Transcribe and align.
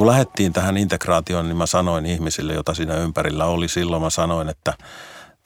kun 0.00 0.06
lähdettiin 0.06 0.52
tähän 0.52 0.76
integraatioon, 0.76 1.48
niin 1.48 1.56
mä 1.56 1.66
sanoin 1.66 2.06
ihmisille, 2.06 2.54
jota 2.54 2.74
siinä 2.74 2.94
ympärillä 2.94 3.44
oli. 3.44 3.68
Silloin, 3.68 4.02
mä 4.02 4.10
sanoin, 4.10 4.48
että 4.48 4.74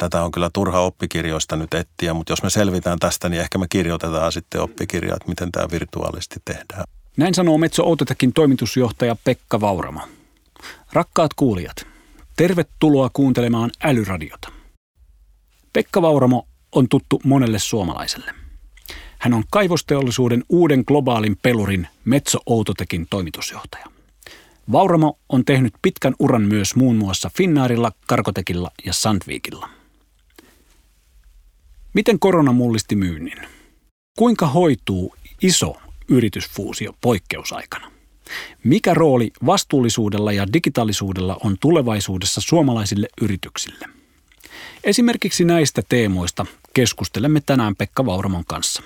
tätä 0.04 0.24
on 0.24 0.30
kyllä 0.30 0.50
turha 0.52 0.80
oppikirjoista 0.80 1.56
nyt 1.56 1.74
etsiä, 1.74 2.14
mutta 2.14 2.32
jos 2.32 2.42
me 2.42 2.50
selvitään 2.50 2.98
tästä, 2.98 3.28
niin 3.28 3.40
ehkä 3.40 3.58
me 3.58 3.66
kirjoitetaan 3.68 4.32
sitten 4.32 4.60
oppikirjaa, 4.60 5.16
että 5.16 5.28
miten 5.28 5.52
tämä 5.52 5.68
virtuaalisesti 5.70 6.36
tehdään. 6.44 6.84
Näin 7.16 7.34
sanoo 7.34 7.58
Metso 7.58 7.84
Outotekin 7.84 8.32
toimitusjohtaja 8.32 9.16
Pekka 9.24 9.60
Vauramo. 9.60 10.00
Rakkaat 10.92 11.34
kuulijat, 11.34 11.76
tervetuloa 12.36 13.10
kuuntelemaan 13.12 13.70
Älyradiota. 13.84 14.48
Pekka 15.72 16.02
Vauramo 16.02 16.46
on 16.72 16.88
tuttu 16.88 17.20
monelle 17.24 17.58
suomalaiselle. 17.58 18.32
Hän 19.18 19.34
on 19.34 19.44
kaivosteollisuuden 19.50 20.44
uuden 20.48 20.84
globaalin 20.86 21.36
pelurin 21.42 21.88
Metso 22.04 22.38
Outotekin 22.46 23.06
toimitusjohtaja. 23.10 23.86
Vauramo 24.72 25.18
on 25.28 25.44
tehnyt 25.44 25.74
pitkän 25.82 26.14
uran 26.18 26.42
myös 26.42 26.76
muun 26.76 26.96
muassa 26.96 27.30
Finnairilla, 27.36 27.92
Karkotekilla 28.06 28.70
ja 28.86 28.92
Sandvikilla. 28.92 29.68
Miten 31.94 32.18
korona 32.18 32.52
mullisti 32.52 32.96
myynnin? 32.96 33.38
Kuinka 34.18 34.46
hoituu 34.46 35.14
iso 35.42 35.76
yritysfuusio 36.08 36.92
poikkeusaikana? 37.00 37.90
Mikä 38.64 38.94
rooli 38.94 39.30
vastuullisuudella 39.46 40.32
ja 40.32 40.52
digitaalisuudella 40.52 41.36
on 41.44 41.56
tulevaisuudessa 41.60 42.40
suomalaisille 42.40 43.08
yrityksille? 43.22 43.86
Esimerkiksi 44.84 45.44
näistä 45.44 45.82
teemoista 45.88 46.46
keskustelemme 46.74 47.40
tänään 47.46 47.76
Pekka 47.76 48.06
Vauramon 48.06 48.44
kanssa. 48.46 48.82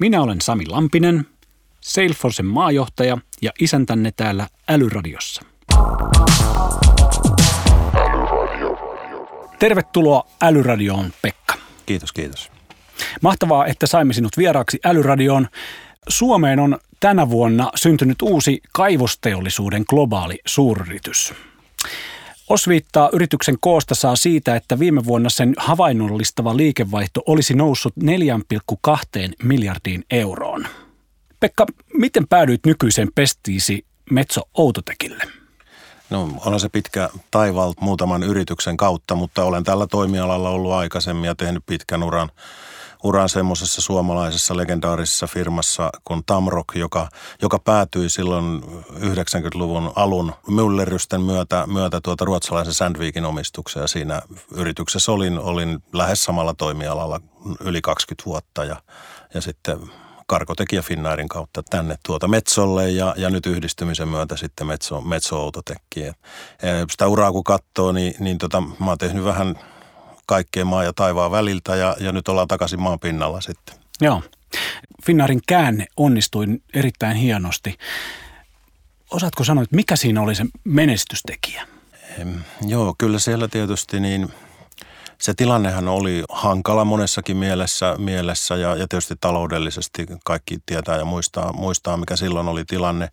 Minä 0.00 0.22
olen 0.22 0.40
Sami 0.40 0.66
Lampinen, 0.66 1.26
Salesforcen 1.80 2.46
maajohtaja 2.46 3.18
ja 3.42 3.52
isäntänne 3.60 4.12
täällä 4.16 4.48
Älyradiossa. 4.68 5.42
Tervetuloa 9.58 10.26
Älyradioon, 10.42 11.12
Pekka. 11.22 11.61
Kiitos, 11.86 12.12
kiitos. 12.12 12.50
Mahtavaa, 13.20 13.66
että 13.66 13.86
saimme 13.86 14.12
sinut 14.12 14.36
vieraaksi 14.36 14.78
Älyradioon. 14.84 15.48
Suomeen 16.08 16.58
on 16.58 16.78
tänä 17.00 17.30
vuonna 17.30 17.70
syntynyt 17.74 18.22
uusi 18.22 18.60
kaivosteollisuuden 18.72 19.84
globaali 19.88 20.38
suuryritys. 20.46 21.34
Osviittaa 22.48 23.10
yrityksen 23.12 23.56
koosta 23.60 23.94
saa 23.94 24.16
siitä, 24.16 24.56
että 24.56 24.78
viime 24.78 25.04
vuonna 25.04 25.30
sen 25.30 25.54
havainnollistava 25.56 26.56
liikevaihto 26.56 27.22
olisi 27.26 27.54
noussut 27.54 27.94
4,2 28.04 29.32
miljardiin 29.42 30.04
euroon. 30.10 30.66
Pekka, 31.40 31.66
miten 31.94 32.28
päädyit 32.28 32.66
nykyiseen 32.66 33.08
pestiisi 33.14 33.84
Metso 34.10 34.40
Outotekille? 34.54 35.41
No 36.12 36.28
on 36.46 36.60
se 36.60 36.68
pitkä 36.68 37.08
taival 37.30 37.74
muutaman 37.80 38.22
yrityksen 38.22 38.76
kautta, 38.76 39.14
mutta 39.14 39.44
olen 39.44 39.64
tällä 39.64 39.86
toimialalla 39.86 40.50
ollut 40.50 40.72
aikaisemmin 40.72 41.24
ja 41.24 41.34
tehnyt 41.34 41.66
pitkän 41.66 42.02
uran 42.02 42.30
uran 43.02 43.28
semmoisessa 43.28 43.82
suomalaisessa 43.82 44.56
legendaarisessa 44.56 45.26
firmassa 45.26 45.90
kuin 46.04 46.22
Tamrock, 46.26 46.74
joka, 46.74 47.08
joka 47.42 47.58
päätyi 47.58 48.10
silloin 48.10 48.62
90-luvun 48.94 49.92
alun 49.96 50.32
myllerrysten 50.48 51.20
myötä, 51.20 51.66
myötä 51.66 52.00
tuota 52.00 52.24
ruotsalaisen 52.24 52.74
Sandvikin 52.74 53.24
omistukseen. 53.24 53.88
Siinä 53.88 54.22
yrityksessä 54.54 55.12
olin, 55.12 55.38
olin 55.38 55.82
lähes 55.92 56.24
samalla 56.24 56.54
toimialalla 56.54 57.20
yli 57.60 57.80
20 57.80 58.24
vuotta 58.26 58.64
ja, 58.64 58.76
ja 59.34 59.40
sitten 59.40 59.78
karkotekijä 60.32 60.82
Finnairin 60.82 61.28
kautta 61.28 61.62
tänne 61.62 61.96
tuota 62.06 62.28
Metsolle 62.28 62.90
ja, 62.90 63.14
ja 63.16 63.30
nyt 63.30 63.46
yhdistymisen 63.46 64.08
myötä 64.08 64.36
sitten 64.36 64.66
Metso, 64.66 65.00
Metso 65.00 65.42
Outotekkiin. 65.42 66.14
Sitä 66.90 67.08
uraa 67.08 67.32
kun 67.32 67.44
katsoo, 67.44 67.92
niin, 67.92 68.14
niin 68.18 68.38
tota, 68.38 68.60
mä 68.60 68.86
oon 68.86 68.98
tehnyt 68.98 69.24
vähän 69.24 69.54
kaikkea 70.26 70.64
maa 70.64 70.84
ja 70.84 70.92
taivaan 70.92 71.30
väliltä 71.30 71.76
ja, 71.76 71.96
ja 72.00 72.12
nyt 72.12 72.28
ollaan 72.28 72.48
takaisin 72.48 72.82
maan 72.82 73.00
pinnalla 73.00 73.40
sitten. 73.40 73.74
Joo. 74.00 74.22
Finnairin 75.06 75.40
käänne 75.48 75.86
onnistui 75.96 76.46
erittäin 76.74 77.16
hienosti. 77.16 77.78
Osaatko 79.10 79.44
sanoa, 79.44 79.62
että 79.62 79.76
mikä 79.76 79.96
siinä 79.96 80.22
oli 80.22 80.34
se 80.34 80.44
menestystekijä? 80.64 81.66
Joo, 82.66 82.94
kyllä 82.98 83.18
siellä 83.18 83.48
tietysti 83.48 84.00
niin– 84.00 84.28
se 85.22 85.34
tilannehan 85.34 85.88
oli 85.88 86.24
hankala 86.28 86.84
monessakin 86.84 87.36
mielessä, 87.36 87.94
mielessä 87.98 88.56
ja, 88.56 88.76
ja 88.76 88.88
tietysti 88.88 89.14
taloudellisesti 89.20 90.06
kaikki 90.24 90.58
tietää 90.66 90.96
ja 90.96 91.04
muistaa, 91.04 91.52
muistaa 91.52 91.96
mikä 91.96 92.16
silloin 92.16 92.48
oli 92.48 92.64
tilanne, 92.64 93.08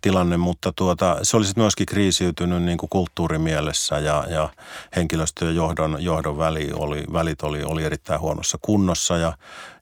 tilanne 0.00 0.36
mutta 0.36 0.72
tuota, 0.76 1.18
se 1.22 1.36
olisi 1.36 1.52
myöskin 1.56 1.86
kriisiytynyt 1.86 2.62
niin 2.62 2.78
kuin 2.78 2.90
kulttuurimielessä 2.90 3.98
ja, 3.98 4.24
ja 4.28 4.48
henkilöstö 4.96 5.44
ja 5.44 5.50
johdon, 5.50 5.96
johdon 6.00 6.38
väli 6.38 6.70
oli, 6.74 7.04
välit 7.12 7.42
oli, 7.42 7.62
oli 7.62 7.84
erittäin 7.84 8.20
huonossa 8.20 8.58
kunnossa 8.62 9.16
ja, 9.16 9.32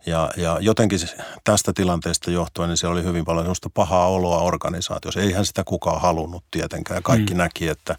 ja, 0.07 0.31
ja 0.37 0.59
jotenkin 0.61 0.99
tästä 1.45 1.73
tilanteesta 1.73 2.31
johtuen 2.31 2.69
niin 2.69 2.77
siellä 2.77 2.93
oli 2.93 3.05
hyvin 3.05 3.25
paljon 3.25 3.45
sellaista 3.45 3.71
pahaa 3.75 4.09
oloa 4.09 4.39
organisaatiossa. 4.39 5.21
Eihän 5.21 5.47
sitä 5.47 5.65
kukaan 5.65 6.01
halunnut 6.01 6.45
tietenkään. 6.51 6.99
Ja 6.99 7.03
kaikki 7.03 7.35
mm. 7.35 7.39
näki, 7.39 7.69
että 7.69 7.97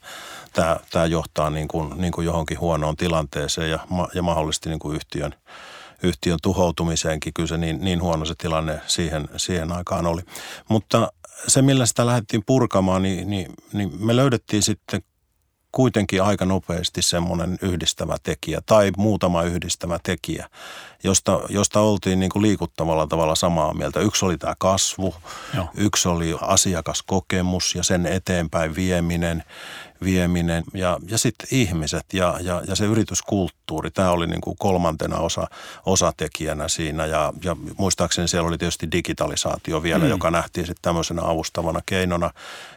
tämä, 0.54 0.78
tämä 0.92 1.06
johtaa 1.06 1.50
niin 1.50 1.68
kuin, 1.68 2.02
niin 2.02 2.12
kuin 2.12 2.26
johonkin 2.26 2.60
huonoon 2.60 2.96
tilanteeseen 2.96 3.72
ja, 3.72 3.80
ja 4.14 4.22
mahdollisesti 4.22 4.70
niin 4.70 4.80
kuin 4.80 4.96
yhtiön, 4.96 5.36
yhtiön 6.04 6.40
tuhoutumiseenkin. 6.44 7.34
Kyllä 7.34 7.48
se 7.48 7.58
niin, 7.58 7.78
niin 7.82 8.02
huono 8.02 8.26
se 8.26 8.34
tilanne 8.38 8.82
siihen, 8.88 9.30
siihen 9.38 9.72
aikaan 9.72 10.06
oli. 10.06 10.22
Mutta 10.70 11.12
se, 11.48 11.62
millä 11.62 11.86
sitä 11.86 12.06
lähdettiin 12.06 12.44
purkamaan, 12.46 13.02
niin, 13.02 13.30
niin, 13.30 13.54
niin 13.74 14.06
me 14.06 14.16
löydettiin 14.16 14.64
sitten 14.64 15.02
kuitenkin 15.72 16.24
aika 16.24 16.46
nopeasti 16.46 17.02
semmoinen 17.02 17.58
yhdistävä 17.62 18.18
tekijä 18.24 18.62
tai 18.66 18.92
muutama 18.98 19.44
yhdistävä 19.44 20.00
tekijä, 20.04 20.50
josta, 21.04 21.40
josta 21.50 21.80
oltiin 21.80 22.20
niin 22.20 22.30
kuin 22.30 22.44
liikuttavalla 22.44 23.08
tavalla 23.08 23.36
samaa 23.36 23.74
mieltä. 23.74 24.00
Yksi 24.00 24.26
oli 24.26 24.38
tämä 24.38 24.54
kasvu, 24.60 25.16
Joo. 25.56 25.68
yksi 25.78 26.08
oli 26.08 26.38
asiakaskokemus 26.42 27.76
ja 27.76 27.84
sen 27.84 28.06
eteenpäin 28.06 28.76
vieminen 28.76 29.44
vieminen 30.04 30.64
ja, 30.74 31.00
ja 31.08 31.18
sitten 31.18 31.48
ihmiset 31.52 32.06
ja, 32.14 32.38
ja, 32.42 32.62
ja 32.68 32.76
se 32.76 32.86
yrityskulttuuri. 32.86 33.92
Tämä 33.92 34.12
oli 34.12 34.28
niin 34.28 34.42
kuin 34.42 34.58
kolmantena 34.60 35.18
osa, 35.18 35.48
osatekijänä 35.86 36.68
siinä 36.68 37.06
ja, 37.06 37.34
ja 37.44 37.56
muistaakseni 37.78 38.28
siellä 38.28 38.48
oli 38.48 38.58
tietysti 38.58 38.92
digitalisaatio 38.92 39.84
vielä, 39.84 40.04
mm. 40.04 40.10
joka 40.10 40.32
nähtiin 40.32 40.66
sitten 40.66 40.82
tämmöisenä 40.82 41.22
avustavana 41.26 41.80
keinona, 41.86 42.32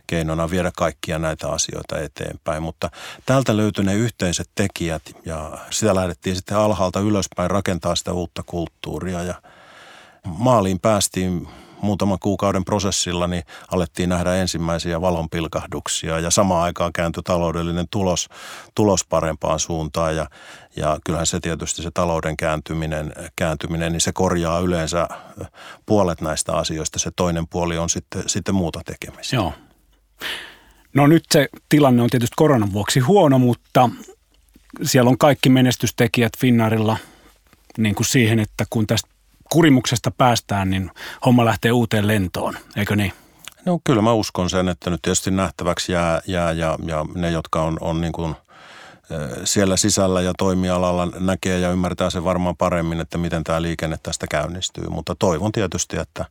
keinona 0.06 0.50
viedä 0.50 0.72
kaikkia 0.76 1.18
näitä 1.18 1.48
asioita 1.48 2.00
eteenpäin. 2.00 2.62
Mutta 2.62 2.90
täältä 3.26 3.56
löytyi 3.56 3.84
ne 3.84 3.94
yhteiset 3.94 4.50
tekijät 4.54 5.02
ja 5.24 5.58
sitä 5.70 5.94
lähdettiin 5.94 6.36
sitten 6.36 6.56
alhaalta 6.56 7.00
ylöspäin 7.00 7.50
rakentaa 7.50 7.96
sitä 7.96 8.12
uutta 8.14 8.42
kulttuuria 8.46 9.22
ja 9.22 9.34
maaliin 10.24 10.80
päästiin 10.80 11.48
muutaman 11.84 12.18
kuukauden 12.18 12.64
prosessilla 12.64 13.26
niin 13.26 13.42
alettiin 13.70 14.08
nähdä 14.08 14.34
ensimmäisiä 14.34 15.00
valonpilkahduksia 15.00 16.20
ja 16.20 16.30
samaan 16.30 16.62
aikaan 16.62 16.92
kääntyi 16.92 17.22
taloudellinen 17.22 17.86
tulos, 17.90 18.28
tulos 18.74 19.04
parempaan 19.04 19.60
suuntaan 19.60 20.16
ja, 20.16 20.26
ja 20.76 20.98
kyllähän 21.04 21.26
se 21.26 21.40
tietysti 21.40 21.82
se 21.82 21.90
talouden 21.94 22.36
kääntyminen, 22.36 23.12
kääntyminen, 23.36 23.92
niin 23.92 24.00
se 24.00 24.12
korjaa 24.12 24.58
yleensä 24.58 25.08
puolet 25.86 26.20
näistä 26.20 26.52
asioista. 26.52 26.98
Se 26.98 27.10
toinen 27.16 27.48
puoli 27.48 27.78
on 27.78 27.90
sitten, 27.90 28.22
sitten 28.26 28.54
muuta 28.54 28.80
tekemistä. 28.84 29.36
Joo. 29.36 29.52
No 30.94 31.06
nyt 31.06 31.24
se 31.32 31.48
tilanne 31.68 32.02
on 32.02 32.10
tietysti 32.10 32.34
koronan 32.36 32.72
vuoksi 32.72 33.00
huono, 33.00 33.38
mutta 33.38 33.90
siellä 34.82 35.08
on 35.08 35.18
kaikki 35.18 35.48
menestystekijät 35.48 36.32
Finnaarilla 36.38 36.96
niin 37.78 37.94
kuin 37.94 38.06
siihen, 38.06 38.38
että 38.38 38.64
kun 38.70 38.86
tästä 38.86 39.08
kurimuksesta 39.52 40.10
päästään, 40.10 40.70
niin 40.70 40.90
homma 41.26 41.44
lähtee 41.44 41.72
uuteen 41.72 42.06
lentoon, 42.06 42.56
eikö 42.76 42.96
niin? 42.96 43.12
No 43.66 43.80
kyllä 43.84 44.02
mä 44.02 44.12
uskon 44.12 44.50
sen, 44.50 44.68
että 44.68 44.90
nyt 44.90 45.02
tietysti 45.02 45.30
nähtäväksi 45.30 45.92
jää, 45.92 46.20
jää 46.26 46.52
ja, 46.52 46.78
ja 46.86 47.04
ne, 47.14 47.30
jotka 47.30 47.62
on, 47.62 47.76
on 47.80 48.00
niin 48.00 48.12
kuin 48.12 48.34
siellä 49.44 49.76
sisällä 49.76 50.20
ja 50.20 50.32
toimialalla 50.38 51.08
näkee 51.20 51.58
ja 51.58 51.70
ymmärtää 51.70 52.10
se 52.10 52.24
varmaan 52.24 52.56
paremmin, 52.56 53.00
että 53.00 53.18
miten 53.18 53.44
tämä 53.44 53.62
liikenne 53.62 53.96
tästä 54.02 54.26
käynnistyy. 54.30 54.84
Mutta 54.88 55.14
toivon 55.18 55.52
tietysti, 55.52 55.96
että, 55.98 56.24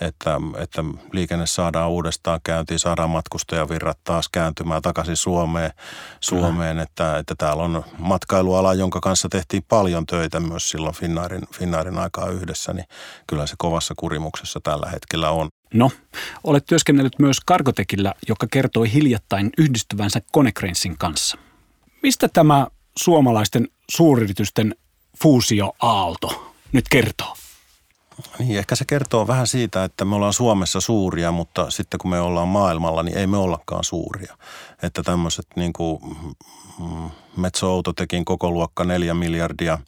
että, 0.00 0.40
että 0.56 0.84
liikenne 1.12 1.46
saadaan 1.46 1.90
uudestaan 1.90 2.40
käyntiin, 2.44 2.78
saadaan 2.78 3.10
matkustajavirrat 3.10 3.98
taas 4.04 4.28
kääntymään 4.28 4.82
takaisin 4.82 5.16
Suomeen, 5.16 5.72
Suomeen 6.20 6.78
että, 6.78 7.18
että 7.18 7.34
täällä 7.38 7.62
on 7.62 7.84
matkailuala, 7.98 8.74
jonka 8.74 9.00
kanssa 9.00 9.28
tehtiin 9.28 9.62
paljon 9.68 10.06
töitä 10.06 10.40
myös 10.40 10.70
silloin 10.70 10.94
Finnairin, 10.94 11.42
Finnairin 11.52 11.98
aikaa 11.98 12.28
yhdessä, 12.28 12.72
niin 12.72 12.86
kyllä 13.26 13.46
se 13.46 13.54
kovassa 13.58 13.94
kurimuksessa 13.96 14.60
tällä 14.62 14.90
hetkellä 14.90 15.30
on. 15.30 15.48
No, 15.74 15.90
olet 16.44 16.66
työskennellyt 16.66 17.18
myös 17.18 17.40
Karkotekillä, 17.46 18.14
joka 18.28 18.46
kertoi 18.50 18.92
hiljattain 18.92 19.50
yhdistyvänsä 19.58 20.20
Konecranesin 20.32 20.98
kanssa. 20.98 21.38
Mistä 22.02 22.28
tämä 22.28 22.66
suomalaisten 22.98 23.68
suuryritysten 23.90 24.74
fuusioaalto 25.22 26.52
nyt 26.72 26.88
kertoo? 26.88 27.36
Niin, 28.38 28.58
ehkä 28.58 28.74
se 28.74 28.84
kertoo 28.84 29.26
vähän 29.26 29.46
siitä, 29.46 29.84
että 29.84 30.04
me 30.04 30.14
ollaan 30.14 30.32
Suomessa 30.32 30.80
suuria, 30.80 31.32
mutta 31.32 31.70
sitten 31.70 31.98
kun 31.98 32.10
me 32.10 32.20
ollaan 32.20 32.48
maailmalla, 32.48 33.02
niin 33.02 33.18
ei 33.18 33.26
me 33.26 33.36
ollakaan 33.36 33.84
suuria. 33.84 34.36
Että 34.82 35.02
tämmöiset 35.02 35.46
niin 35.56 35.72
kuin 35.72 36.00
mm, 36.78 37.10
Metso 37.36 37.74
Outotekin 37.74 38.24
koko 38.24 38.50
luokka 38.50 38.84
neljä 38.84 39.14
miljardia 39.14 39.78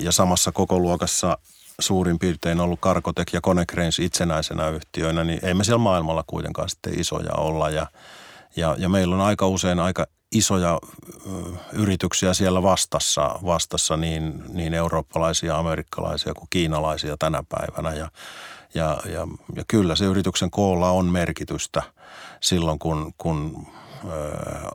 ja 0.00 0.12
samassa 0.12 0.52
koko 0.52 0.78
luokassa 0.78 1.38
suurin 1.80 2.18
piirtein 2.18 2.60
ollut 2.60 2.80
Karkotek 2.80 3.32
ja 3.32 3.40
Konecranes 3.40 3.98
itsenäisenä 3.98 4.68
yhtiöinä, 4.68 5.24
niin 5.24 5.40
ei 5.42 5.54
me 5.54 5.64
siellä 5.64 5.78
maailmalla 5.78 6.24
kuitenkaan 6.26 6.68
sitten 6.68 7.00
isoja 7.00 7.32
olla. 7.36 7.70
Ja, 7.70 7.86
ja, 8.56 8.76
ja 8.78 8.88
meillä 8.88 9.14
on 9.14 9.20
aika 9.20 9.46
usein 9.46 9.80
aika 9.80 10.06
isoja 10.32 10.78
yrityksiä 11.72 12.34
siellä 12.34 12.62
vastassa, 12.62 13.38
vastassa 13.44 13.96
niin, 13.96 14.42
niin 14.48 14.74
eurooppalaisia, 14.74 15.58
amerikkalaisia 15.58 16.34
kuin 16.34 16.48
kiinalaisia 16.50 17.16
tänä 17.18 17.42
päivänä. 17.48 17.94
Ja, 17.94 18.08
ja, 18.74 18.98
ja, 19.12 19.28
ja 19.56 19.64
kyllä 19.68 19.96
se 19.96 20.04
yrityksen 20.04 20.50
koolla 20.50 20.90
on 20.90 21.06
merkitystä 21.06 21.82
silloin, 22.40 22.78
kun, 22.78 23.14
kun 23.18 23.66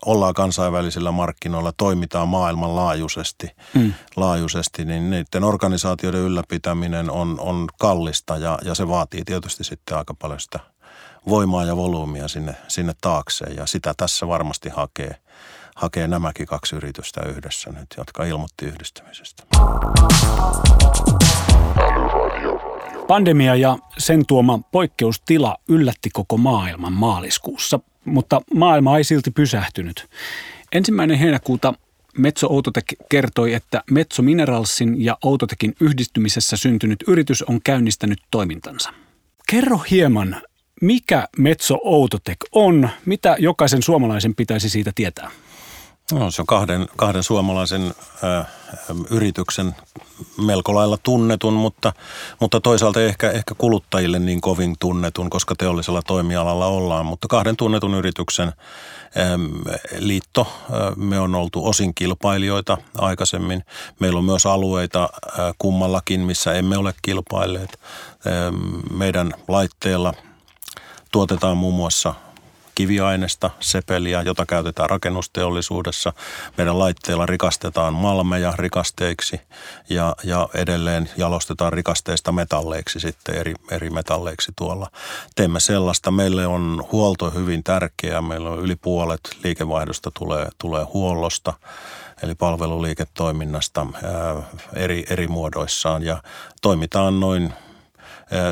ollaan 0.05 0.33
kansainvälisillä 0.33 1.11
markkinoilla, 1.11 1.71
toimitaan 1.77 2.27
maailmanlaajuisesti, 2.27 3.51
mm. 3.73 3.93
laajuisesti, 4.15 4.85
niin 4.85 5.09
niiden 5.09 5.43
organisaatioiden 5.43 6.21
ylläpitäminen 6.21 7.11
on, 7.11 7.39
on 7.39 7.67
kallista 7.79 8.37
ja, 8.37 8.59
ja 8.65 8.75
se 8.75 8.87
vaatii 8.87 9.21
tietysti 9.25 9.63
sitten 9.63 9.97
aika 9.97 10.13
paljon 10.13 10.39
sitä 10.39 10.59
voimaa 11.29 11.65
ja 11.65 11.77
volyymia 11.77 12.27
sinne, 12.27 12.55
sinne 12.67 12.93
taakse 13.01 13.45
ja 13.45 13.65
sitä 13.65 13.93
tässä 13.97 14.27
varmasti 14.27 14.69
hakee, 14.69 15.15
hakee 15.77 16.07
nämäkin 16.07 16.47
kaksi 16.47 16.75
yritystä 16.75 17.21
yhdessä 17.29 17.71
nyt, 17.71 17.87
jotka 17.97 18.25
ilmoitti 18.25 18.65
yhdistymisestä. 18.65 19.43
Pandemia 23.07 23.55
ja 23.55 23.77
sen 23.97 24.25
tuoma 24.25 24.59
poikkeustila 24.71 25.57
yllätti 25.67 26.09
koko 26.13 26.37
maailman 26.37 26.93
maaliskuussa 26.93 27.79
mutta 28.07 28.41
maailma 28.55 28.97
ei 28.97 29.03
silti 29.03 29.31
pysähtynyt. 29.31 30.07
Ensimmäinen 30.71 31.17
heinäkuuta 31.17 31.73
Metso 32.17 32.47
Outotek 32.49 32.85
kertoi, 33.09 33.53
että 33.53 33.83
Metso 33.91 34.21
Mineralsin 34.21 35.03
ja 35.03 35.17
Outotekin 35.23 35.75
yhdistymisessä 35.81 36.57
syntynyt 36.57 37.03
yritys 37.07 37.43
on 37.43 37.59
käynnistänyt 37.63 38.19
toimintansa. 38.31 38.93
Kerro 39.49 39.77
hieman, 39.77 40.41
mikä 40.81 41.27
Metso 41.37 41.77
Outotek 41.83 42.37
on, 42.51 42.89
mitä 43.05 43.35
jokaisen 43.39 43.83
suomalaisen 43.83 44.35
pitäisi 44.35 44.69
siitä 44.69 44.91
tietää? 44.95 45.31
No, 46.11 46.31
se 46.31 46.41
on 46.41 46.45
kahden, 46.45 46.87
kahden 46.95 47.23
suomalaisen 47.23 47.93
ö, 48.23 48.43
yrityksen 49.09 49.75
melko 50.37 50.75
lailla 50.75 50.97
tunnetun, 51.03 51.53
mutta, 51.53 51.93
mutta 52.39 52.61
toisaalta 52.61 53.01
ehkä, 53.01 53.31
ehkä 53.31 53.55
kuluttajille 53.57 54.19
niin 54.19 54.41
kovin 54.41 54.75
tunnetun, 54.79 55.29
koska 55.29 55.55
teollisella 55.55 56.01
toimialalla 56.01 56.65
ollaan. 56.65 57.05
Mutta 57.05 57.27
kahden 57.27 57.57
tunnetun 57.57 57.95
yrityksen 57.95 58.47
ö, 58.47 59.21
liitto, 59.99 60.47
ö, 60.69 60.73
me 60.95 61.19
on 61.19 61.35
oltu 61.35 61.65
osin 61.65 61.95
kilpailijoita 61.95 62.77
aikaisemmin. 62.97 63.65
Meillä 63.99 64.17
on 64.17 64.25
myös 64.25 64.45
alueita 64.45 65.09
ö, 65.25 65.53
kummallakin, 65.57 66.19
missä 66.21 66.53
emme 66.53 66.77
ole 66.77 66.93
kilpailleet. 67.01 67.79
Ö, 68.25 68.51
meidän 68.91 69.33
laitteella 69.47 70.13
tuotetaan 71.11 71.57
muun 71.57 71.75
muassa 71.75 72.13
kiviainesta, 72.77 73.49
sepeliä, 73.59 74.21
jota 74.21 74.45
käytetään 74.45 74.89
rakennusteollisuudessa. 74.89 76.13
Meidän 76.57 76.79
laitteilla 76.79 77.25
rikastetaan 77.25 77.93
malmeja 77.93 78.53
rikasteiksi 78.57 79.41
ja, 79.89 80.15
ja 80.23 80.49
edelleen 80.53 81.09
jalostetaan 81.17 81.73
rikasteista 81.73 82.31
metalleiksi 82.31 82.99
sitten 82.99 83.35
eri, 83.35 83.53
eri 83.71 83.89
metalleiksi 83.89 84.51
tuolla. 84.55 84.87
Teemme 85.35 85.59
sellaista. 85.59 86.11
Meille 86.11 86.47
on 86.47 86.87
huolto 86.91 87.29
hyvin 87.31 87.63
tärkeää. 87.63 88.21
Meillä 88.21 88.49
on 88.49 88.59
yli 88.59 88.75
puolet 88.75 89.21
liikevaihdosta 89.43 90.11
tulee, 90.19 90.47
tulee 90.57 90.83
huollosta 90.83 91.53
eli 92.23 92.35
palveluliiketoiminnasta 92.35 93.87
ää, 94.03 94.43
eri, 94.75 95.05
eri 95.09 95.27
muodoissaan 95.27 96.03
ja 96.03 96.23
toimitaan 96.61 97.19
noin 97.19 97.53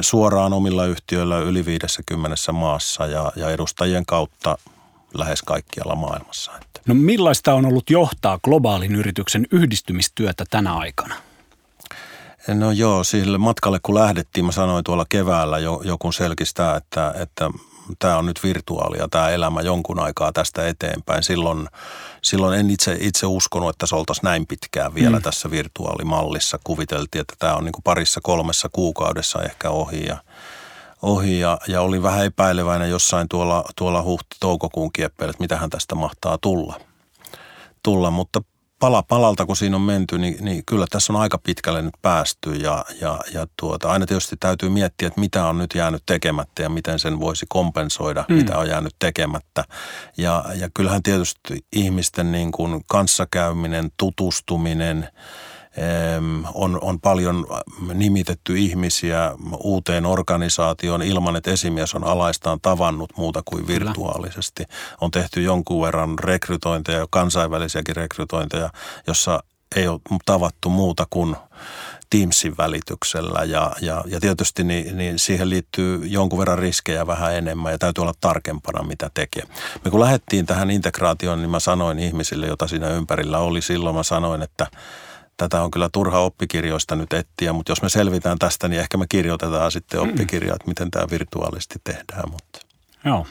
suoraan 0.02 0.54
omilla 0.54 0.86
yhtiöillä 0.86 1.40
yli 1.40 1.66
50 1.66 2.52
maassa 2.52 3.06
ja, 3.06 3.32
ja 3.36 3.50
edustajien 3.50 4.06
kautta 4.06 4.58
lähes 5.14 5.42
kaikkialla 5.42 5.96
maailmassa. 5.96 6.52
No 6.88 6.94
millaista 6.94 7.54
on 7.54 7.66
ollut 7.66 7.90
johtaa 7.90 8.40
globaalin 8.44 8.96
yrityksen 8.96 9.48
yhdistymistyötä 9.52 10.46
tänä 10.50 10.76
aikana? 10.76 11.16
No 12.48 12.72
joo, 12.72 13.04
sille 13.04 13.38
matkalle 13.38 13.80
kun 13.84 13.96
lähdettiin, 13.96 14.46
mä 14.46 14.52
sanoin 14.52 14.84
tuolla 14.84 15.06
keväällä 15.10 15.60
jo, 15.60 15.82
joku 15.84 16.12
selkistää, 16.12 16.76
että, 16.76 17.14
että 17.20 17.50
tämä 18.00 18.18
on 18.18 18.26
nyt 18.26 18.44
virtuaalia, 18.44 19.08
tämä 19.12 19.30
elämä 19.30 19.62
jonkun 19.62 20.00
aikaa 20.00 20.32
tästä 20.32 20.68
eteenpäin. 20.68 21.24
Silloin, 21.24 21.68
silloin 22.26 22.60
en 22.60 22.70
itse, 22.70 22.98
itse 23.00 23.26
uskonut, 23.26 23.70
että 23.70 23.86
se 23.86 23.96
oltaisiin 23.96 24.24
näin 24.24 24.48
pitkään 24.48 24.96
vielä 24.96 25.18
mm. 25.18 25.24
tässä 25.24 25.52
virtuaalimallissa. 25.52 26.60
Kuviteltiin, 26.64 27.22
että 27.22 27.36
tämä 27.40 27.56
on 27.56 27.64
niin 27.64 27.74
kuin 27.74 27.84
parissa 27.84 28.20
kolmessa 28.24 28.70
kuukaudessa 28.72 29.44
ehkä 29.44 29.70
ohi 29.70 30.06
ja, 30.06 30.18
ohi 31.02 31.40
ja, 31.40 31.58
ja 31.68 31.82
olin 31.82 32.04
vähän 32.04 32.26
epäileväinen 32.26 32.90
jossain 32.90 33.30
tuolla, 33.30 33.64
tuolla 33.76 34.04
huhti-toukokuun 34.04 34.94
kieppeillä, 34.94 35.30
että 35.30 35.44
mitähän 35.44 35.70
tästä 35.70 35.96
mahtaa 35.96 36.38
tulla. 36.38 36.80
tulla. 37.84 38.12
Mutta 38.12 38.42
pala 38.80 39.04
palalta, 39.04 39.46
kun 39.46 39.56
siinä 39.56 39.76
on 39.76 39.82
menty, 39.82 40.18
niin, 40.18 40.38
niin 40.42 40.64
kyllä 40.66 40.86
tässä 40.90 41.14
on 41.14 41.22
aika 41.22 41.38
pitkälle 41.38 41.82
nyt 41.82 41.94
päästy 42.02 42.54
ja, 42.54 42.86
ja, 43.02 43.20
ja 43.34 43.48
tuota, 43.60 43.92
aina 43.92 44.06
tietysti 44.06 44.36
täytyy 44.40 44.70
miettiä, 44.70 45.08
että 45.08 45.20
mitä 45.20 45.46
on 45.46 45.58
nyt 45.58 45.76
jäänyt 45.76 46.04
tekemättä 46.06 46.64
ja 46.64 46.70
miten 46.70 47.00
sen 47.00 47.20
voisi 47.20 47.46
kompensoida, 47.50 48.26
mm. 48.30 48.36
mitä 48.36 48.58
on 48.58 48.68
jäänyt 48.68 48.96
tekemättä. 49.00 49.64
Ja, 50.18 50.46
ja 50.56 50.70
kyllähän 50.74 51.04
tietysti 51.04 51.66
ihmisten 51.76 52.32
niin 52.32 52.52
kuin 52.52 52.82
kanssakäyminen, 52.88 53.92
tutustuminen– 53.98 55.08
on, 56.54 56.80
on 56.82 57.00
paljon 57.00 57.46
nimitetty 57.94 58.58
ihmisiä 58.58 59.32
uuteen 59.60 60.06
organisaatioon 60.06 61.02
ilman, 61.02 61.36
että 61.36 61.52
esimies 61.52 61.96
on 61.96 62.04
alaistaan 62.04 62.60
tavannut 62.62 63.18
muuta 63.18 63.42
kuin 63.46 63.68
virtuaalisesti. 63.68 64.64
On 65.02 65.12
tehty 65.12 65.42
jonkun 65.42 65.86
verran 65.86 66.20
rekrytointeja, 66.20 67.08
kansainvälisiäkin 67.10 67.96
rekrytointeja, 67.96 68.70
jossa 69.08 69.44
ei 69.76 69.88
ole 69.88 70.00
tavattu 70.26 70.70
muuta 70.70 71.08
kuin 71.10 71.36
Teamsin 72.10 72.58
välityksellä 72.58 73.44
ja, 73.44 73.72
ja, 73.82 74.04
ja 74.08 74.20
tietysti 74.20 74.64
niin, 74.64 74.98
niin 74.98 75.20
siihen 75.20 75.50
liittyy 75.50 76.06
jonkun 76.06 76.40
verran 76.40 76.60
riskejä 76.60 77.08
vähän 77.08 77.36
enemmän 77.36 77.72
ja 77.72 77.78
täytyy 77.78 78.02
olla 78.02 78.14
tarkempana, 78.22 78.84
mitä 78.84 79.10
tekee. 79.14 79.44
Me 79.86 79.92
kun 79.92 80.00
lähdettiin 80.00 80.46
tähän 80.46 80.72
integraatioon, 80.72 81.42
niin 81.42 81.50
mä 81.50 81.60
sanoin 81.60 82.00
ihmisille, 82.00 82.48
jota 82.48 82.68
siinä 82.68 82.90
ympärillä 82.90 83.40
oli 83.40 83.62
silloin, 83.62 83.96
mä 83.96 84.04
sanoin, 84.04 84.42
että– 84.42 84.68
tätä 85.38 85.62
on 85.62 85.72
kyllä 85.72 85.90
turha 85.90 86.20
oppikirjoista 86.20 86.96
nyt 86.96 87.14
etsiä, 87.14 87.54
mutta 87.54 87.72
jos 87.72 87.82
me 87.82 87.90
selvitään 87.90 88.40
tästä, 88.40 88.68
niin 88.68 88.80
ehkä 88.80 88.98
me 88.98 89.06
kirjoitetaan 89.10 89.72
sitten 89.72 90.00
mm. 90.00 90.10
oppikirjat, 90.10 90.56
että 90.56 90.68
miten 90.68 90.92
tämä 90.92 91.06
virtuaalisesti 91.12 91.76
tehdään. 91.84 92.32
Mutta. 92.32 92.60
Joo. 93.06 93.28